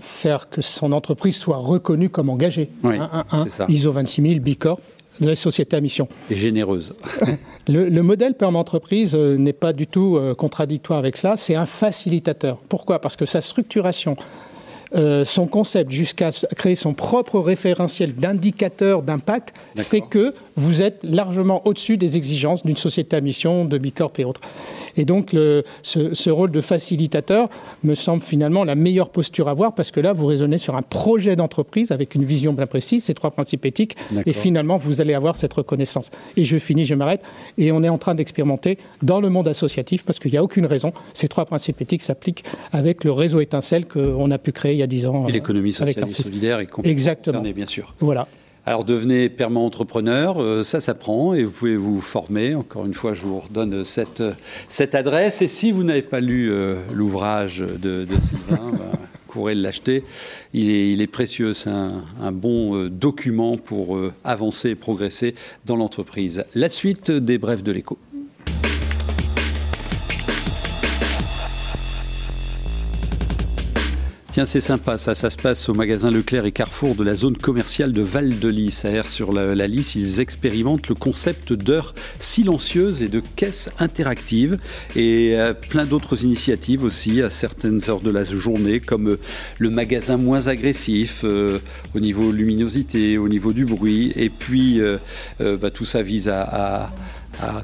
faire 0.00 0.48
que 0.48 0.60
son 0.60 0.92
entreprise 0.92 1.36
soit 1.36 1.56
reconnue 1.56 2.10
comme 2.10 2.30
engagée. 2.30 2.70
Oui, 2.82 2.96
un, 2.98 3.46
ISO 3.68 3.92
26000, 3.92 4.40
B 4.40 4.54
Corp, 4.56 4.80
la 5.20 5.34
société 5.34 5.76
à 5.76 5.80
mission. 5.80 6.08
Et 6.30 6.36
généreuse. 6.36 6.94
le, 7.68 8.00
modèle 8.02 8.34
perm 8.34 8.56
entreprise 8.56 9.14
euh, 9.14 9.36
n'est 9.36 9.52
pas 9.52 9.72
du 9.72 9.86
tout 9.86 10.18
contradictoire 10.36 10.98
avec 10.98 11.16
cela, 11.16 11.36
c'est 11.36 11.56
un 11.56 11.66
facilitateur. 11.66 12.58
Pourquoi? 12.68 13.00
Parce 13.00 13.16
que 13.16 13.26
sa 13.26 13.40
structuration, 13.40 14.16
son 14.92 15.46
concept 15.46 15.90
jusqu'à 15.90 16.30
créer 16.56 16.76
son 16.76 16.94
propre 16.94 17.38
référentiel 17.40 18.14
d'indicateur 18.14 19.02
d'impact 19.02 19.54
fait 19.76 20.00
que 20.00 20.32
vous 20.56 20.82
êtes 20.82 21.04
largement 21.04 21.66
au-dessus 21.66 21.96
des 21.96 22.16
exigences 22.16 22.64
d'une 22.64 22.76
société 22.76 23.16
à 23.16 23.20
mission, 23.20 23.64
de 23.64 23.78
Bicorp 23.78 24.12
et 24.18 24.24
autres. 24.24 24.40
Et 24.96 25.04
donc, 25.04 25.34
ce, 25.82 26.30
rôle 26.30 26.50
de 26.50 26.60
facilitateur 26.60 27.48
me 27.84 27.94
semble 27.94 28.22
finalement 28.22 28.64
la 28.64 28.74
meilleure 28.74 29.10
posture 29.10 29.48
à 29.48 29.52
avoir 29.52 29.74
parce 29.74 29.90
que 29.90 30.00
là, 30.00 30.12
vous 30.12 30.26
raisonnez 30.26 30.58
sur 30.58 30.76
un 30.76 30.82
projet 30.82 31.36
d'entreprise 31.36 31.92
avec 31.92 32.14
une 32.14 32.24
vision 32.24 32.52
bien 32.52 32.66
précise, 32.66 33.04
ces 33.04 33.14
trois 33.14 33.30
principes 33.30 33.64
éthiques, 33.64 33.96
et 34.26 34.32
finalement, 34.32 34.76
vous 34.76 35.00
allez 35.00 35.14
avoir 35.14 35.36
cette 35.36 35.52
reconnaissance. 35.52 36.10
Et 36.36 36.44
je 36.44 36.58
finis, 36.58 36.84
je 36.84 36.94
m'arrête. 36.94 37.22
Et 37.56 37.72
on 37.72 37.82
est 37.82 37.88
en 37.88 37.98
train 37.98 38.14
d'expérimenter 38.14 38.78
dans 39.02 39.20
le 39.20 39.30
monde 39.30 39.48
associatif 39.48 40.04
parce 40.04 40.18
qu'il 40.18 40.32
n'y 40.32 40.38
a 40.38 40.42
aucune 40.42 40.66
raison. 40.66 40.92
Ces 41.14 41.28
trois 41.28 41.46
principes 41.46 41.80
éthiques 41.80 42.02
s'appliquent 42.02 42.44
avec 42.72 43.04
le 43.04 43.12
réseau 43.12 43.40
étincelle 43.40 43.86
qu'on 43.86 44.30
a 44.30 44.38
pu 44.38 44.52
créer 44.52 44.77
il 44.78 44.80
y 44.80 44.84
a 44.84 44.86
dix 44.86 45.06
ans. 45.06 45.26
Et 45.28 45.32
l'économie 45.32 45.72
sociale 45.72 46.08
et 46.08 46.10
solidaire 46.10 46.60
est 46.60 46.66
complètement 46.66 46.92
Exactement. 46.92 47.40
bien 47.42 47.66
sûr. 47.66 47.94
Voilà. 48.00 48.28
Alors 48.68 48.84
devenez 48.84 49.30
permanent 49.30 49.64
entrepreneur, 49.64 50.42
euh, 50.42 50.62
ça 50.62 50.82
s'apprend 50.82 51.32
et 51.32 51.42
vous 51.42 51.50
pouvez 51.50 51.76
vous 51.76 52.02
former. 52.02 52.54
Encore 52.54 52.84
une 52.84 52.92
fois, 52.92 53.14
je 53.14 53.22
vous 53.22 53.40
redonne 53.40 53.82
cette, 53.82 54.22
cette 54.68 54.94
adresse. 54.94 55.40
Et 55.40 55.48
si 55.48 55.72
vous 55.72 55.84
n'avez 55.84 56.02
pas 56.02 56.20
lu 56.20 56.50
euh, 56.50 56.76
l'ouvrage 56.92 57.60
de, 57.60 58.06
Sylvain, 58.20 58.72
bah, 58.72 58.98
courez 59.26 59.54
l'acheter. 59.54 60.04
Il 60.52 60.68
est, 60.68 60.92
il 60.92 61.00
est, 61.00 61.06
précieux, 61.06 61.54
c'est 61.54 61.70
un, 61.70 62.04
un, 62.20 62.30
bon 62.30 62.76
euh, 62.76 62.90
document 62.90 63.56
pour 63.56 63.98
avancer 64.22 64.68
et 64.68 64.74
progresser 64.74 65.34
dans 65.64 65.76
l'entreprise. 65.76 66.44
La 66.54 66.68
suite 66.68 67.10
des 67.10 67.38
brefs 67.38 67.62
de 67.62 67.72
l'écho. 67.72 67.96
Tiens, 74.38 74.46
c'est 74.46 74.60
sympa, 74.60 74.98
ça. 74.98 75.16
Ça 75.16 75.30
se 75.30 75.36
passe 75.36 75.68
au 75.68 75.74
magasin 75.74 76.12
Leclerc 76.12 76.44
et 76.44 76.52
Carrefour 76.52 76.94
de 76.94 77.02
la 77.02 77.16
zone 77.16 77.36
commerciale 77.36 77.90
de 77.90 78.02
Val-de-Lys. 78.02 78.84
À 78.84 79.02
sur 79.02 79.32
la, 79.32 79.56
la 79.56 79.66
Lys, 79.66 79.96
ils 79.96 80.20
expérimentent 80.20 80.88
le 80.88 80.94
concept 80.94 81.52
d'heures 81.52 81.92
silencieuses 82.20 83.02
et 83.02 83.08
de 83.08 83.20
caisses 83.34 83.68
interactives 83.80 84.60
et 84.94 85.32
euh, 85.34 85.54
plein 85.54 85.86
d'autres 85.86 86.22
initiatives 86.22 86.84
aussi 86.84 87.20
à 87.20 87.30
certaines 87.30 87.80
heures 87.90 87.98
de 87.98 88.12
la 88.12 88.22
journée, 88.22 88.78
comme 88.78 89.08
euh, 89.08 89.20
le 89.58 89.70
magasin 89.70 90.18
moins 90.18 90.46
agressif 90.46 91.22
euh, 91.24 91.58
au 91.96 91.98
niveau 91.98 92.30
luminosité, 92.30 93.18
au 93.18 93.26
niveau 93.26 93.52
du 93.52 93.64
bruit. 93.64 94.12
Et 94.14 94.30
puis, 94.30 94.80
bah, 95.40 95.72
tout 95.72 95.84
ça 95.84 96.02
vise 96.02 96.28
à 96.28 96.90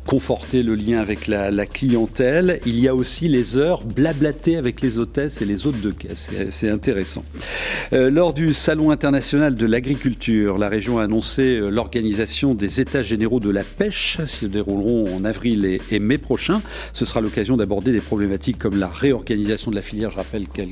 conforter 0.05 0.63
le 0.63 0.75
lien 0.75 0.99
avec 0.99 1.27
la, 1.27 1.67
clientèle. 1.67 2.61
Il 2.67 2.79
y 2.79 2.89
a 2.89 2.95
aussi 2.95 3.29
les 3.29 3.57
heures 3.57 3.85
blablatées 3.85 4.57
avec 4.57 4.81
les 4.81 4.99
hôtesses 4.99 5.41
et 5.43 5.45
les 5.45 5.67
hôtes 5.67 5.81
de 5.81 5.91
caisse. 5.91 6.31
C'est 6.51 6.69
intéressant. 6.69 7.25
Euh, 7.93 8.11
lors 8.11 8.35
du 8.35 8.53
Salon 8.53 8.91
international 8.91 9.55
de 9.55 9.67
l'agriculture, 9.67 10.59
la 10.59 10.69
région 10.69 10.99
a 10.99 11.05
annoncé 11.05 11.59
euh, 11.59 11.71
l'organisation 11.71 12.55
des 12.55 12.81
États 12.81 13.03
généraux 13.03 13.41
de 13.41 13.51
la 13.51 13.65
pêche, 13.65 14.19
qui 14.27 14.37
se 14.37 14.47
dérouleront 14.47 15.17
en 15.17 15.25
avril 15.25 15.65
et, 15.65 15.81
et 15.91 15.99
mai 15.99 16.19
prochain. 16.19 16.63
Ce 16.93 17.05
sera 17.05 17.21
l'occasion 17.21 17.57
d'aborder 17.57 17.93
des 17.93 18.01
problématiques 18.01 18.59
comme 18.59 18.79
la 18.79 18.89
réorganisation 18.89 19.71
de 19.71 19.77
la 19.77 19.83
filière. 19.83 20.11
Je 20.11 20.17
rappelle 20.17 20.47
qu'elle 20.49 20.71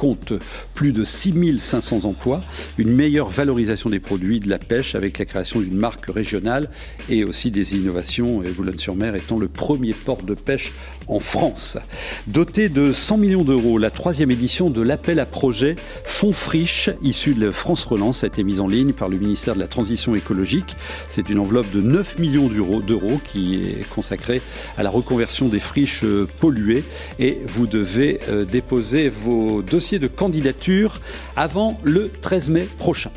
compte 0.00 0.32
plus 0.74 0.92
de 0.92 1.04
6500 1.04 2.06
emplois, 2.06 2.40
une 2.78 2.90
meilleure 2.90 3.28
valorisation 3.28 3.90
des 3.90 4.00
produits 4.00 4.40
de 4.40 4.48
la 4.48 4.58
pêche 4.58 4.94
avec 4.94 5.18
la 5.18 5.26
création 5.26 5.60
d'une 5.60 5.76
marque 5.76 6.06
régionale 6.06 6.70
et 7.10 7.22
aussi 7.22 7.50
des 7.50 7.74
innovations, 7.74 8.42
et 8.42 8.48
Boulogne-sur-Mer 8.48 9.14
étant 9.14 9.36
le 9.36 9.46
premier 9.46 9.92
port 9.92 10.22
de 10.22 10.32
pêche 10.32 10.72
en 11.10 11.18
France. 11.18 11.76
Doté 12.26 12.68
de 12.68 12.92
100 12.92 13.18
millions 13.18 13.44
d'euros, 13.44 13.78
la 13.78 13.90
troisième 13.90 14.30
édition 14.30 14.70
de 14.70 14.80
l'appel 14.80 15.18
à 15.20 15.26
projet 15.26 15.76
Fonds 16.04 16.32
Friche, 16.32 16.90
issu 17.02 17.34
de 17.34 17.50
France 17.50 17.84
Relance, 17.84 18.24
a 18.24 18.28
été 18.28 18.44
mise 18.44 18.60
en 18.60 18.68
ligne 18.68 18.92
par 18.92 19.08
le 19.08 19.18
ministère 19.18 19.54
de 19.54 19.60
la 19.60 19.66
Transition 19.66 20.14
écologique. 20.14 20.76
C'est 21.08 21.28
une 21.28 21.38
enveloppe 21.38 21.70
de 21.72 21.80
9 21.80 22.18
millions 22.18 22.48
d'euros 22.48 23.20
qui 23.24 23.56
est 23.56 23.88
consacrée 23.88 24.40
à 24.78 24.82
la 24.82 24.90
reconversion 24.90 25.48
des 25.48 25.60
friches 25.60 26.04
polluées 26.38 26.84
et 27.18 27.38
vous 27.46 27.66
devez 27.66 28.20
euh, 28.28 28.44
déposer 28.44 29.08
vos 29.08 29.62
dossiers 29.62 29.98
de 29.98 30.06
candidature 30.06 31.00
avant 31.36 31.78
le 31.82 32.10
13 32.22 32.50
mai 32.50 32.68
prochain. 32.78 33.10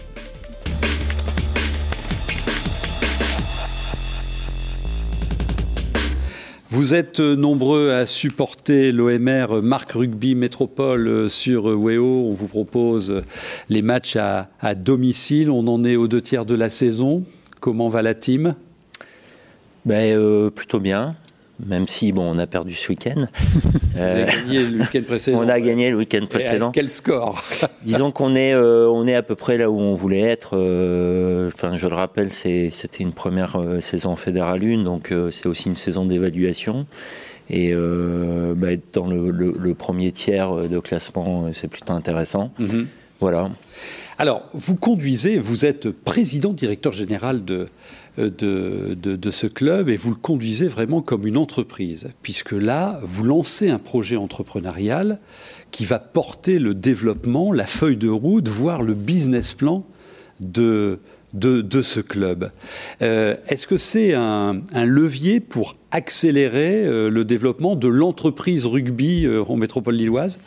Vous 6.73 6.95
êtes 6.95 7.19
nombreux 7.19 7.91
à 7.91 8.07
supporter 8.07 8.91
l'OMR 8.91 9.61
Marc 9.61 9.91
Rugby 9.91 10.33
Métropole 10.33 11.29
sur 11.29 11.65
WEO. 11.65 12.27
On 12.27 12.33
vous 12.33 12.47
propose 12.47 13.21
les 13.69 13.83
matchs 13.83 14.15
à, 14.15 14.47
domicile. 14.73 15.51
On 15.51 15.67
en 15.67 15.83
est 15.83 15.97
aux 15.97 16.07
deux 16.07 16.19
tiers 16.19 16.47
de 16.47 16.55
la 16.55 16.71
saison. 16.71 17.25
Comment 17.59 17.89
va 17.89 18.01
la 18.01 18.15
team? 18.15 18.55
Ben, 19.85 20.17
euh, 20.17 20.49
Plutôt 20.49 20.79
bien 20.79 21.15
même 21.59 21.87
si 21.87 22.11
bon, 22.11 22.35
on 22.35 22.39
a 22.39 22.47
perdu 22.47 22.73
ce 22.73 22.89
week-end. 22.89 23.25
Euh, 23.95 24.25
précédent. 25.05 25.37
On 25.43 25.47
a 25.47 25.59
gagné 25.59 25.91
le 25.91 25.97
week-end 25.97 26.25
précédent. 26.27 26.71
quel 26.71 26.89
score 26.89 27.43
Disons 27.83 28.09
qu'on 28.09 28.33
est, 28.33 28.51
euh, 28.51 28.89
on 28.89 29.05
est 29.05 29.13
à 29.13 29.21
peu 29.21 29.35
près 29.35 29.55
là 29.55 29.69
où 29.69 29.79
on 29.79 29.93
voulait 29.93 30.21
être. 30.21 30.57
Euh, 30.57 31.49
enfin, 31.53 31.77
je 31.77 31.85
le 31.85 31.93
rappelle, 31.93 32.31
c'était 32.31 33.03
une 33.03 33.13
première 33.13 33.55
saison 33.81 34.09
en 34.09 34.15
Fédéral 34.15 34.63
1, 34.63 34.81
donc 34.81 35.13
c'est 35.29 35.45
aussi 35.45 35.67
une 35.67 35.75
saison 35.75 36.05
d'évaluation. 36.05 36.87
Et 37.51 37.71
bah, 37.71 38.69
dans 38.93 39.05
le, 39.05 39.73
premier 39.75 40.11
tiers 40.11 40.55
de 40.67 40.79
classement, 40.79 41.51
c'est 41.53 41.67
plutôt 41.67 41.93
intéressant. 41.93 42.51
Mhm. 42.57 42.87
Voilà. 43.19 43.51
Alors, 44.17 44.49
vous 44.53 44.75
conduisez, 44.75 45.37
vous 45.37 45.65
êtes 45.65 45.91
président 45.91 46.51
directeur 46.51 46.93
général 46.93 47.45
de, 47.45 47.67
euh, 48.19 48.29
de, 48.29 49.15
de, 49.15 49.31
ce 49.31 49.47
club 49.47 49.89
et 49.89 49.95
vous 49.95 50.11
le 50.11 50.15
conduisez 50.15 50.67
vraiment 50.67 51.01
comme 51.01 51.25
une 51.25 51.37
entreprise, 51.37 52.11
puisque 52.21 52.51
là, 52.51 52.99
vous 53.01 53.23
lancez 53.23 53.69
un 53.71 53.79
projet 53.79 54.17
entrepreneurial 54.17 55.19
qui 55.71 55.83
va 55.83 55.97
porter 55.97 56.59
le 56.59 56.75
développement, 56.75 57.51
la 57.51 57.65
feuille 57.65 57.97
de 57.97 58.09
route, 58.09 58.47
voire 58.47 58.83
le 58.83 58.93
business 58.93 59.53
plan 59.53 59.83
de, 60.39 60.99
de, 61.33 61.81
ce 61.81 62.01
club. 62.01 62.51
Euh, 63.01 63.35
est-ce 63.47 63.65
que 63.65 63.77
c'est 63.77 64.13
un, 64.13 64.61
levier 64.75 65.39
pour 65.39 65.73
accélérer 65.89 66.85
euh, 66.85 67.09
le 67.09 67.25
développement 67.25 67.75
de 67.75 67.87
l'entreprise 67.87 68.67
rugby 68.67 69.27
en 69.47 69.55
métropole 69.55 69.95
lilloise? 69.95 70.37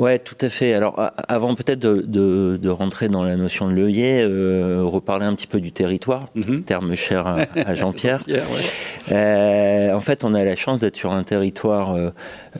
Ouais, 0.00 0.18
tout 0.18 0.36
à 0.40 0.48
fait. 0.48 0.72
Alors, 0.72 0.98
avant 1.28 1.54
peut-être 1.54 1.78
de, 1.78 2.56
de, 2.56 2.68
rentrer 2.70 3.08
dans 3.08 3.22
la 3.22 3.36
notion 3.36 3.68
de 3.68 3.74
levier, 3.74 4.22
euh, 4.22 4.82
reparler 4.82 5.26
un 5.26 5.34
petit 5.34 5.46
peu 5.46 5.60
du 5.60 5.72
territoire, 5.72 6.28
mhm. 6.34 6.62
terme 6.62 6.94
cher 6.94 7.26
à, 7.26 7.74
Jean-Pierre. 7.74 8.24
euh, 9.12 9.92
en 9.92 10.00
fait, 10.00 10.24
on 10.24 10.32
a 10.32 10.42
la 10.42 10.56
chance 10.56 10.80
d'être 10.80 10.96
sur 10.96 11.12
un 11.12 11.22
territoire 11.22 11.94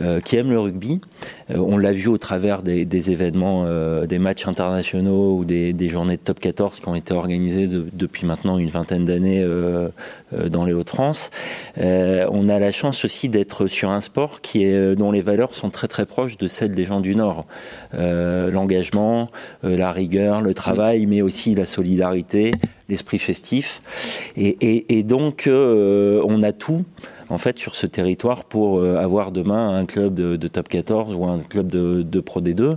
euh, 0.00 0.20
qui 0.20 0.36
aime 0.36 0.50
le 0.50 0.58
rugby. 0.58 1.00
On 1.54 1.78
l'a 1.78 1.92
vu 1.92 2.08
au 2.08 2.18
travers 2.18 2.62
des, 2.62 3.10
événements, 3.10 3.66
des 4.06 4.18
matchs 4.18 4.46
internationaux 4.46 5.36
ou 5.36 5.44
des, 5.44 5.88
journées 5.88 6.16
de 6.16 6.22
top 6.22 6.40
14 6.40 6.80
qui 6.80 6.88
ont 6.88 6.94
été 6.94 7.14
organisées 7.14 7.68
depuis 7.68 8.26
maintenant 8.26 8.58
une 8.58 8.68
vingtaine 8.68 9.04
d'années 9.04 9.44
dans 10.32 10.64
les 10.64 10.72
Hauts-de-France. 10.72 11.30
on 11.76 12.48
a 12.48 12.58
la 12.58 12.70
chance 12.70 13.04
aussi 13.04 13.28
d'être 13.28 13.66
sur 13.66 13.90
un 13.90 14.00
sport 14.00 14.40
qui 14.40 14.64
dont 14.96 15.12
les 15.12 15.20
valeurs 15.20 15.54
sont 15.54 15.70
très 15.70 15.88
très 15.88 16.06
proches 16.06 16.36
de 16.36 16.48
celles 16.48 16.72
des 16.72 16.84
gens 16.84 17.00
du 17.00 17.14
Nord. 17.14 17.46
Euh, 17.94 18.50
l'engagement, 18.50 19.30
euh, 19.64 19.76
la 19.76 19.92
rigueur, 19.92 20.40
le 20.40 20.54
travail, 20.54 21.06
mais 21.06 21.22
aussi 21.22 21.54
la 21.54 21.66
solidarité, 21.66 22.52
l'esprit 22.88 23.18
festif. 23.18 23.82
Et, 24.36 25.02
donc, 25.02 25.46
euh, 25.46 26.22
on 26.26 26.42
a 26.42 26.52
tout 26.52 26.84
en 27.30 27.38
fait 27.38 27.58
sur 27.58 27.74
ce 27.74 27.86
territoire 27.86 28.44
pour 28.44 28.78
euh, 28.78 28.96
avoir 28.96 29.32
demain 29.32 29.76
un 29.76 29.86
club 29.86 30.14
de, 30.14 30.48
top 30.48 30.68
14 30.68 31.14
ou 31.14 31.24
un 31.24 31.38
club 31.38 31.68
de, 31.68 32.20
Pro 32.20 32.40
D2. 32.40 32.76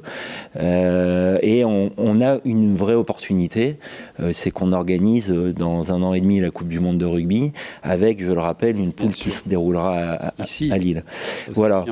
Euh, 0.58 1.38
et 1.42 1.66
on, 1.66 2.22
a 2.22 2.38
une 2.46 2.76
vraie 2.76 2.94
opportunité, 2.94 3.78
euh, 4.20 4.32
c'est 4.32 4.52
qu'on 4.52 4.72
organise 4.72 5.30
dans 5.30 5.92
un 5.92 6.02
an 6.02 6.14
et 6.14 6.22
demi 6.22 6.40
la 6.40 6.52
Coupe 6.52 6.70
du 6.70 6.80
Monde 6.80 6.98
de 6.98 7.06
rugby 7.06 7.52
avec, 7.82 8.22
je 8.22 8.32
le 8.32 8.40
rappelle, 8.40 8.80
une 8.80 8.94
poule 8.94 9.14
qui 9.14 9.32
se 9.32 9.48
déroulera 9.48 9.98
à, 10.14 10.34
Ici, 10.44 10.72
à 10.72 10.78
Lille. 10.78 11.04
Voilà. 11.50 11.86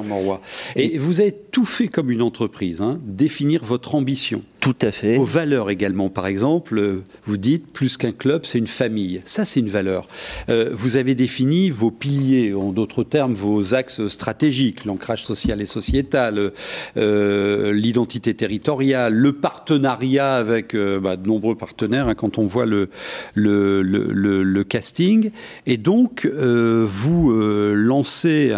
Et 0.76 0.98
vous 0.98 1.20
avez 1.20 1.32
tout 1.32 1.66
fait 1.66 1.88
comme 1.88 2.12
une 2.12 2.22
entreprise, 2.22 2.82
hein, 2.82 3.00
définir 3.04 3.64
votre 3.64 3.96
ambition. 3.96 4.44
Tout 4.62 4.76
à 4.82 4.92
fait. 4.92 5.18
Vos 5.18 5.26
valeurs 5.26 5.70
également, 5.70 6.10
par 6.10 6.28
exemple, 6.28 7.02
vous 7.26 7.38
dites 7.38 7.68
plus 7.74 7.98
qu'un 7.98 8.14
club, 8.14 8.46
c'est 8.46 8.60
une 8.60 8.68
famille. 8.68 9.22
Ça, 9.26 9.44
c'est 9.44 9.60
une 9.60 9.70
valeur. 9.70 10.08
vous 10.48 10.96
avez 10.96 11.16
défini 11.16 11.70
vos 11.70 11.92
piliers 11.92 12.54
en 12.54 12.72
d'autres 12.72 13.04
termes, 13.04 13.34
vos 13.34 13.74
axes 13.74 14.08
stratégiques, 14.08 14.86
l'ancrage 14.86 15.24
social 15.24 15.62
et 15.62 15.66
sociétal, 15.66 16.52
euh, 16.98 17.74
l'identité 17.74 18.34
territoriale, 18.34 19.14
le 19.14 19.34
partenariat 19.34 20.36
avec 20.36 20.76
euh, 20.76 21.00
bah, 21.00 21.16
de 21.16 21.28
nombreux 21.28 21.56
partenaires 21.56 22.08
hein, 22.08 22.16
quand 22.16 22.38
on 22.38 22.46
voit 22.46 22.66
le, 22.66 22.90
le, 23.36 24.64
casting. 24.64 25.32
Et 25.66 25.78
donc, 25.78 26.26
euh, 26.26 26.86
vous 26.88 27.32
lancez 27.32 28.54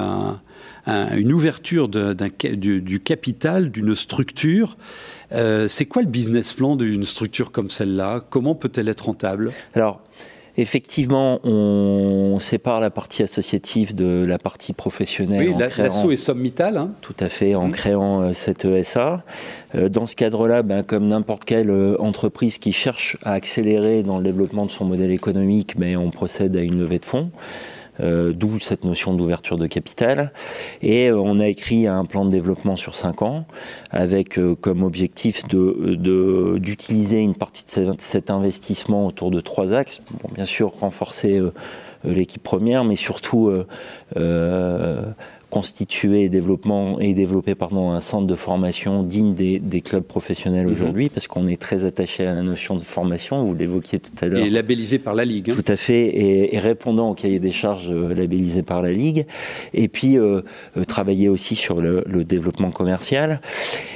une 0.88 1.32
ouverture 1.32 1.88
du, 1.88 2.82
du, 2.82 3.00
capital 3.00 3.72
d'une 3.72 3.96
structure. 3.96 4.78
C'est 5.68 5.86
quoi 5.86 6.02
le 6.02 6.08
business 6.08 6.54
plan 6.54 6.76
d'une 6.76 7.06
structure 7.06 7.52
comme 7.52 7.70
celle-là? 7.70 8.24
Comment 8.30 8.56
peut-elle 8.56 8.90
être 8.90 9.06
rentable? 9.06 9.50
Alors, 9.74 10.02
Effectivement, 10.56 11.40
on 11.44 12.38
sépare 12.38 12.80
la 12.80 12.92
partie 12.92 13.24
associative 13.24 13.96
de 13.96 14.24
la 14.24 14.38
partie 14.38 14.74
professionnelle. 14.74 15.56
Oui, 15.58 15.68
l'assaut 15.78 16.12
est 16.12 16.18
sommital. 16.18 16.78
Hein. 16.78 16.92
Tout 17.02 17.16
à 17.20 17.28
fait, 17.28 17.56
en 17.56 17.68
mmh. 17.68 17.72
créant 17.72 18.22
euh, 18.22 18.34
cette 18.34 18.64
ESA. 18.64 19.24
Euh, 19.74 19.90
dans 19.90 20.06
ce 20.06 20.16
cadre-là, 20.16 20.62
ben, 20.62 20.84
comme 20.84 21.08
n'importe 21.08 21.46
quelle 21.46 21.72
euh, 21.72 22.00
entreprise 22.00 22.60
qui 22.60 22.72
cherche 22.72 23.18
à 23.24 23.32
accélérer 23.32 24.04
dans 24.04 24.20
le 24.20 24.24
développement 24.24 24.68
de 24.68 24.72
son 24.72 24.86
modèle 24.86 25.10
économique, 25.10 25.76
ben, 25.76 25.98
on 25.98 26.12
procède 26.12 26.56
à 26.56 26.62
une 26.62 26.80
levée 26.80 27.00
de 27.00 27.06
fonds. 27.06 27.32
Euh, 28.00 28.34
d'où 28.34 28.58
cette 28.58 28.86
notion 28.86 29.14
d'ouverture 29.14 29.60
de 29.60 29.68
capital. 29.68 30.32
Et 30.82 31.10
euh, 31.10 31.18
on 31.18 31.38
a 31.38 31.48
écrit 31.48 31.86
un 31.86 32.06
plan 32.06 32.26
de 32.26 32.32
développement 32.32 32.76
sur 32.76 32.96
cinq 32.96 33.22
ans, 33.22 33.46
avec 33.92 34.40
euh, 34.40 34.56
comme 34.56 34.82
objectif 34.82 35.48
de, 35.48 36.58
d'utiliser 36.58 37.20
une 37.20 37.36
partie 37.36 37.64
de 37.66 37.96
cet 38.00 38.32
investissement 38.32 39.06
autour 39.06 39.30
de 39.30 39.40
trois 39.42 39.74
axes. 39.74 40.02
Bon, 40.24 40.30
bien 40.34 40.46
sûr, 40.46 40.74
renforcer 40.80 41.40
l'équipe 42.04 42.42
première, 42.42 42.84
mais 42.84 42.96
surtout 42.96 43.52
constituer 45.54 46.24
et, 46.24 46.30
développement, 46.30 47.00
et 47.00 47.14
développer 47.14 47.54
pardon, 47.54 47.92
un 47.92 48.00
centre 48.00 48.26
de 48.26 48.34
formation 48.34 49.04
digne 49.04 49.36
des, 49.36 49.82
clubs 49.82 50.04
professionnels 50.04 50.66
mhm. 50.66 50.74
aujourd'hui, 50.74 51.10
parce 51.10 51.28
qu'on 51.28 51.46
est 51.46 51.62
très 51.62 51.86
attaché 51.86 52.26
à 52.26 52.34
la 52.34 52.42
notion 52.42 52.76
de 52.76 52.82
formation, 52.82 53.44
vous 53.44 53.54
l'évoquiez 53.54 54.00
tout 54.00 54.12
à 54.20 54.26
l'heure. 54.26 54.44
Et 54.44 54.50
labellisé 54.50 54.98
par 54.98 55.14
la 55.14 55.26
Ligue. 55.26 55.52
Hein. 55.52 55.56
Tout 55.56 55.72
à 55.72 55.76
fait, 55.76 56.10
et, 56.56 56.58
répondant 56.58 57.12
au 57.12 57.14
cahier 57.14 57.40
des 57.40 57.52
charges 57.52 57.92
euh, 57.92 58.16
labellisé 58.16 58.64
par 58.64 58.82
la 58.82 58.92
Ligue. 58.92 59.28
Et 59.76 59.90
puis, 59.90 60.18
euh, 60.18 60.42
euh, 60.76 60.86
travailler 60.86 61.30
aussi 61.30 61.56
sur 61.56 61.82
le, 61.82 62.04
développement 62.24 62.72
commercial. 62.72 63.40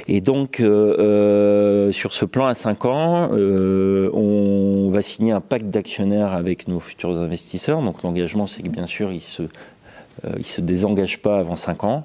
Et 0.06 0.20
donc, 0.20 0.56
sur 0.58 2.12
ce 2.12 2.24
plan 2.24 2.46
à 2.46 2.54
5 2.54 2.84
ans, 2.84 3.30
on 3.32 4.88
va 4.90 5.02
signer 5.02 5.32
un 5.32 5.40
pacte 5.40 5.66
d'actionnaires 5.66 6.34
avec 6.34 6.68
nos 6.68 6.78
futurs 6.78 7.18
investisseurs. 7.18 7.82
Donc 7.82 8.02
l'engagement, 8.04 8.46
c'est 8.46 8.62
que 8.62 8.68
bien 8.68 8.86
sûr, 8.86 9.10
ils 9.12 9.20
se 9.20 9.44
ils 10.24 10.38
ne 10.38 10.42
se 10.42 10.60
désengagent 10.60 11.20
pas 11.20 11.38
avant 11.38 11.56
5 11.56 11.84
ans. 11.84 12.04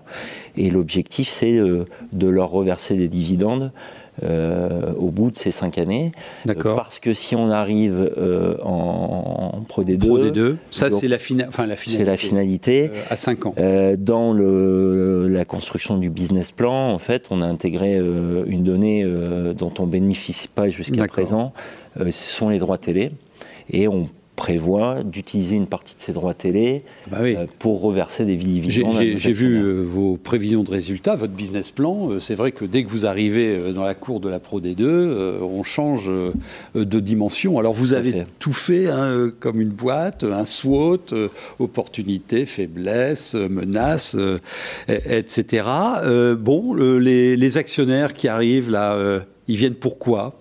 Et 0.57 0.69
l'objectif, 0.69 1.27
c'est 1.27 1.57
euh, 1.57 1.85
de 2.11 2.27
leur 2.27 2.49
reverser 2.49 2.95
des 2.95 3.07
dividendes 3.07 3.71
au 4.21 5.09
bout 5.09 5.31
de 5.31 5.37
ces 5.37 5.49
cinq 5.49 5.79
années. 5.79 6.11
D'accord. 6.45 6.75
parce 6.75 6.99
que 6.99 7.15
si 7.15 7.35
on 7.35 7.49
arrive 7.49 8.13
en, 8.63 9.63
Pro 9.67 9.83
D2, 9.83 10.05
Pro 10.05 10.19
D2 10.19 10.57
ça 10.69 10.91
c'est 10.91 11.07
la, 11.07 11.17
enfin, 11.47 11.65
la 11.65 11.75
finalité. 11.75 12.03
C'est 12.03 12.05
la 12.11 12.15
finalité. 12.17 12.91
à 13.09 13.17
5 13.17 13.45
ans. 13.47 13.55
dans 13.97 14.31
le, 14.31 15.27
la 15.29 15.45
construction 15.45 15.97
du 15.97 16.11
business 16.11 16.51
plan, 16.51 16.93
en 16.93 16.99
fait, 16.99 17.25
on 17.31 17.41
a 17.41 17.47
intégré 17.47 17.95
une 17.95 18.63
donnée 18.63 19.03
dont 19.57 19.73
on 19.79 19.87
bénéficie 19.87 20.47
pas 20.47 20.69
jusqu'à 20.69 21.07
présent. 21.07 21.51
ce 21.97 22.11
sont 22.11 22.49
les 22.49 22.59
droits 22.59 22.77
télé. 22.77 23.09
Et 23.71 23.87
on 23.87 24.05
prévoit 24.35 25.03
d'utiliser 25.03 25.55
une 25.55 25.67
partie 25.67 25.95
de 25.95 26.01
ces 26.01 26.11
droits 26.11 26.33
télé 26.33 26.83
bah 27.09 27.17
euh, 27.21 27.45
pour 27.59 27.81
reverser 27.81 28.25
des 28.25 28.35
dividendes. 28.35 28.99
J'ai 29.15 29.31
vu 29.31 29.61
euh, 29.61 29.81
vos 29.81 30.17
prévisions 30.17 30.63
de 30.63 30.71
résultats, 30.71 31.15
votre 31.15 31.33
business 31.33 31.69
plan. 31.69 32.09
Euh, 32.09 32.19
c'est 32.19 32.35
vrai 32.35 32.51
que 32.51 32.65
dès 32.65 32.83
que 32.83 32.89
vous 32.89 33.05
arrivez 33.05 33.71
dans 33.73 33.83
la 33.83 33.93
cour 33.93 34.19
de 34.19 34.29
la 34.29 34.39
Pro 34.39 34.59
D2, 34.59 35.41
on 35.41 35.63
change 35.63 36.11
de 36.75 36.99
dimension. 36.99 37.59
Alors 37.59 37.73
vous 37.73 37.93
avez 37.93 38.25
tout 38.39 38.53
fait 38.53 38.89
hein, 38.89 39.31
comme 39.39 39.61
une 39.61 39.69
boîte, 39.69 40.23
un 40.23 40.45
SWOT, 40.45 41.13
opportunité, 41.59 42.45
faiblesse, 42.45 43.35
menace, 43.35 44.17
etc. 44.87 45.63
bon, 46.39 46.73
les, 46.73 47.35
les, 47.35 47.57
actionnaires 47.57 48.13
qui 48.13 48.27
arrivent 48.27 48.71
là, 48.71 49.21
ils 49.47 49.55
viennent 49.55 49.75
pourquoi? 49.75 50.33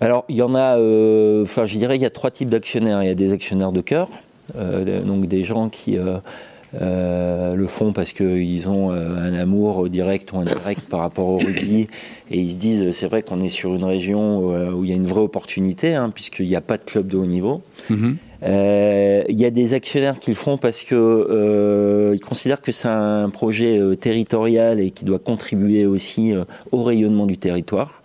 Alors, 0.00 0.24
il 0.28 0.36
y 0.36 0.42
en 0.42 0.54
a, 0.54 0.78
euh, 0.78 1.42
enfin, 1.42 1.66
je 1.66 1.76
dirais, 1.76 1.96
il 1.96 2.02
y 2.02 2.06
a 2.06 2.10
trois 2.10 2.30
types 2.30 2.48
d'actionnaires. 2.48 3.02
Il 3.02 3.06
y 3.06 3.10
a 3.10 3.14
des 3.14 3.32
actionnaires 3.32 3.72
de 3.72 3.82
cœur, 3.82 4.08
euh, 4.56 5.02
donc 5.02 5.26
des 5.26 5.44
gens 5.44 5.68
qui 5.68 5.98
euh, 5.98 7.54
le 7.54 7.66
font 7.66 7.92
parce 7.92 8.12
qu'ils 8.12 8.68
ont 8.70 8.92
un 8.92 9.34
amour 9.34 9.90
direct 9.90 10.32
ou 10.32 10.38
indirect 10.38 10.82
par 10.88 11.00
rapport 11.00 11.28
au 11.28 11.36
rugby 11.36 11.86
et 12.30 12.38
ils 12.38 12.52
se 12.52 12.56
disent, 12.56 12.90
c'est 12.92 13.08
vrai 13.08 13.22
qu'on 13.22 13.40
est 13.40 13.50
sur 13.50 13.74
une 13.74 13.84
région 13.84 14.38
où, 14.70 14.84
il 14.84 14.90
y 14.90 14.92
a 14.92 14.96
une 14.96 15.06
vraie 15.06 15.20
opportunité, 15.20 15.94
hein, 15.94 16.10
puisqu'il 16.14 16.46
n'y 16.46 16.56
a 16.56 16.62
pas 16.62 16.78
de 16.78 16.84
club 16.84 17.08
de 17.08 17.18
haut 17.18 17.26
niveau. 17.26 17.60
Mhm. 17.90 18.16
il 18.42 19.36
y 19.36 19.44
a 19.44 19.50
des 19.50 19.74
actionnaires 19.74 20.18
qui 20.18 20.30
le 20.30 20.36
font 20.36 20.56
parce 20.56 20.82
que 20.82 22.14
ils 22.14 22.24
considèrent 22.24 22.62
que 22.62 22.72
c'est 22.72 22.88
un 22.88 23.28
projet 23.28 23.78
territorial 24.00 24.80
et 24.80 24.92
qui 24.92 25.04
doit 25.04 25.18
contribuer 25.18 25.84
aussi 25.84 26.32
au 26.72 26.84
rayonnement 26.84 27.26
du 27.26 27.36
territoire. 27.36 28.02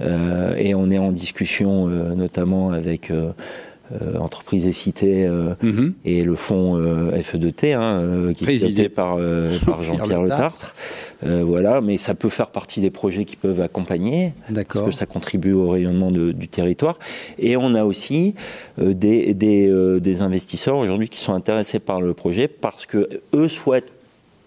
Euh, 0.00 0.54
et 0.56 0.74
on 0.74 0.90
est 0.90 0.98
en 0.98 1.12
discussion 1.12 1.88
euh, 1.88 2.14
notamment 2.14 2.70
avec 2.70 3.10
euh, 3.10 3.32
entreprise 4.20 4.66
et 4.66 4.72
cité 4.72 5.28
mhm. 5.62 5.94
et 6.04 6.22
le 6.22 6.36
fonds 6.36 6.80
FE2T 6.80 7.74
hein, 7.74 8.32
qui 8.34 8.44
est 8.44 8.46
présidé 8.46 8.88
par, 8.88 9.16
par 9.66 9.82
Jean-Pierre 9.82 10.22
Le 10.22 10.28
Tartre. 10.28 10.76
voilà, 11.24 11.80
mais 11.80 11.98
ça 11.98 12.14
peut 12.14 12.28
faire 12.28 12.52
partie 12.52 12.80
des 12.80 12.92
projets 12.92 13.24
qui 13.24 13.34
peuvent 13.34 13.60
accompagner 13.60 14.32
parce 14.54 14.86
que 14.86 14.92
ça 14.92 15.06
contribue 15.06 15.54
au 15.54 15.70
rayonnement 15.70 16.12
du 16.12 16.46
territoire. 16.46 17.00
Et 17.40 17.56
on 17.56 17.74
a 17.74 17.82
aussi 17.82 18.36
des, 18.78 19.34
des, 19.34 20.00
des 20.00 20.22
investisseurs 20.22 20.76
aujourd'hui 20.76 21.08
qui 21.08 21.18
sont 21.18 21.34
intéressés 21.34 21.80
par 21.80 22.00
le 22.00 22.14
projet 22.14 22.46
parce 22.46 22.86
que 22.86 23.08
eux 23.34 23.48
souhaitent 23.48 23.92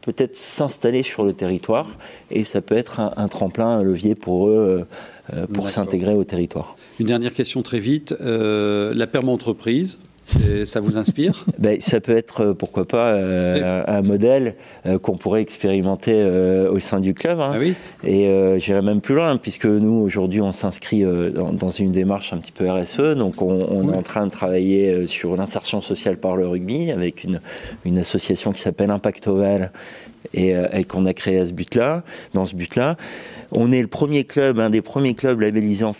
peut-être 0.03 0.35
s'installer 0.35 1.03
sur 1.03 1.23
le 1.23 1.33
territoire 1.33 1.87
et 2.29 2.43
ça 2.43 2.61
peut 2.61 2.75
être 2.75 2.99
un, 2.99 3.27
tremplin, 3.27 3.67
un 3.67 3.83
levier 3.83 4.15
pour 4.15 4.47
eux 4.47 4.85
euh, 5.33 5.47
pour 5.53 5.69
s'intégrer 5.69 6.13
au 6.13 6.25
territoire. 6.25 6.75
Une 6.99 7.07
dernière 7.07 7.33
question 7.33 7.61
très 7.61 7.79
vite. 7.79 8.13
Euh, 8.21 8.93
la 8.93 9.07
perma 9.07 9.31
entreprise, 9.31 9.99
ça 10.65 10.79
vous 10.79 10.97
inspire? 10.97 11.45
Ben, 11.59 11.79
Ça 11.79 11.99
peut 11.99 12.15
être, 12.15 12.41
euh, 12.41 12.53
pourquoi 12.53 12.85
pas, 12.85 13.13
un 13.13 14.01
modèle 14.01 14.55
qu'on 15.01 15.17
pourrait 15.17 15.41
expérimenter 15.41 16.23
au 16.23 16.79
sein 16.79 16.99
du 16.99 17.13
club. 17.13 17.39
Hein. 17.39 17.51
Ah 17.55 18.07
Et 18.07 18.59
j'irai 18.59 18.81
même 18.81 19.01
plus 19.01 19.15
loin, 19.15 19.37
puisque 19.37 19.65
nous, 19.65 19.93
aujourd'hui, 19.93 20.41
on 20.41 20.51
s'inscrit 20.51 21.03
dans, 21.03 21.69
une 21.69 21.91
démarche 21.91 22.33
un 22.33 22.37
petit 22.37 22.51
peu 22.51 22.69
RSE. 22.69 23.15
Donc, 23.15 23.41
on, 23.41 23.89
est 23.89 23.95
en 23.95 24.01
train 24.01 24.25
de 24.25 24.31
travailler 24.31 25.07
sur 25.07 25.35
l'insertion 25.35 25.81
sociale 25.81 26.17
par 26.17 26.35
le 26.35 26.47
rugby 26.47 26.91
avec 26.91 27.23
une, 27.23 27.39
une 27.85 27.97
association 27.97 28.51
qui 28.51 28.61
s'appelle 28.61 28.91
Impact 28.91 29.27
Oval 29.27 29.71
et, 30.33 30.53
et 30.73 30.83
qu'on 30.83 31.05
a 31.05 31.13
créé 31.13 31.39
à 31.39 31.45
ce 31.45 31.53
but-là, 31.53 32.03
dans 32.33 32.45
ce 32.45 32.55
but-là. 32.55 32.97
On 33.55 33.71
est 33.71 33.81
le 33.81 33.87
premier 33.87 34.23
club, 34.23 34.59
un 34.59 34.69
des 34.69 34.81
premiers 34.81 35.13
clubs 35.13 35.39
labellisés 35.39 35.85
en 35.85 35.93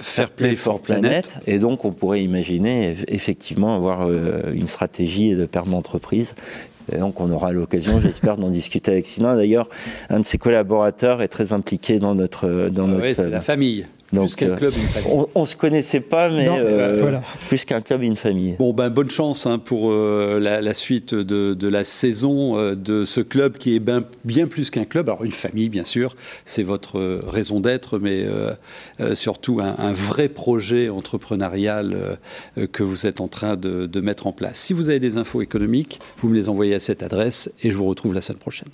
Fair 0.00 0.30
Play 0.30 0.54
for 0.54 0.80
Planet, 0.80 1.36
et 1.46 1.58
donc 1.58 1.84
on 1.84 1.92
pourrait 1.92 2.22
imaginer 2.22 2.96
effectivement 3.08 3.76
avoir 3.76 4.08
euh, 4.08 4.40
une 4.54 4.66
stratégie 4.66 5.34
de 5.34 5.44
perme 5.44 5.74
entreprise. 5.74 6.34
Et 6.92 6.98
donc 6.98 7.20
on 7.20 7.30
aura 7.30 7.52
l'occasion, 7.52 8.00
j'espère, 8.02 8.36
d'en 8.36 8.48
discuter 8.48 8.90
avec 8.90 9.06
Sinan. 9.06 9.36
D'ailleurs, 9.36 9.68
un 10.08 10.20
de 10.20 10.24
ses 10.24 10.38
collaborateurs 10.38 11.22
est 11.22 11.28
très 11.28 11.52
impliqué 11.52 11.98
dans 11.98 12.14
notre... 12.14 12.68
Dans 12.70 12.90
ah 12.90 13.14
c'est 13.14 13.28
la 13.28 13.40
famille 13.40 13.86
plus 14.10 14.34
qu'un 14.34 14.50
euh, 14.50 14.56
club, 14.56 14.72
une 14.72 14.88
famille. 14.88 15.26
On, 15.34 15.40
ne 15.42 15.46
se 15.46 15.56
connaissait 15.56 16.00
pas, 16.00 16.28
mais 16.28 16.46
euh, 16.48 17.18
plus 17.48 17.64
qu'un 17.64 17.80
club, 17.80 18.02
une 18.02 18.16
famille. 18.16 18.56
Bon, 18.58 18.72
ben 18.72 18.90
bonne 18.90 19.10
chance 19.10 19.46
hein, 19.46 19.58
pour 19.58 19.90
euh, 19.90 20.38
la, 20.40 20.74
suite 20.74 21.14
de, 21.14 21.68
la 21.68 21.84
saison 21.84 22.74
de 22.74 23.04
ce 23.04 23.20
club 23.20 23.56
qui 23.56 23.76
est 23.76 23.80
ben, 23.80 24.04
bien 24.24 24.46
plus 24.46 24.70
qu'un 24.70 24.84
club. 24.84 25.08
Alors 25.08 25.24
une 25.24 25.32
famille, 25.32 25.68
bien 25.68 25.84
sûr, 25.84 26.16
c'est 26.44 26.62
votre 26.62 27.00
raison 27.28 27.60
d'être, 27.60 27.98
mais 27.98 28.26
surtout 29.14 29.60
un, 29.60 29.92
vrai 29.92 30.28
projet 30.28 30.88
entrepreneurial 30.88 32.18
que 32.72 32.82
vous 32.82 33.06
êtes 33.06 33.20
en 33.20 33.28
train 33.28 33.56
de 33.56 34.00
mettre 34.00 34.26
en 34.26 34.32
place. 34.32 34.58
Si 34.58 34.72
vous 34.72 34.88
avez 34.88 35.00
des 35.00 35.16
infos 35.16 35.42
économiques, 35.42 36.00
vous 36.18 36.28
me 36.28 36.34
les 36.34 36.48
envoyez 36.48 36.74
à 36.74 36.80
cette 36.80 37.02
adresse 37.02 37.52
et 37.62 37.70
je 37.70 37.76
vous 37.76 37.86
retrouve 37.86 38.14
la 38.14 38.22
semaine 38.22 38.38
prochaine. 38.38 38.70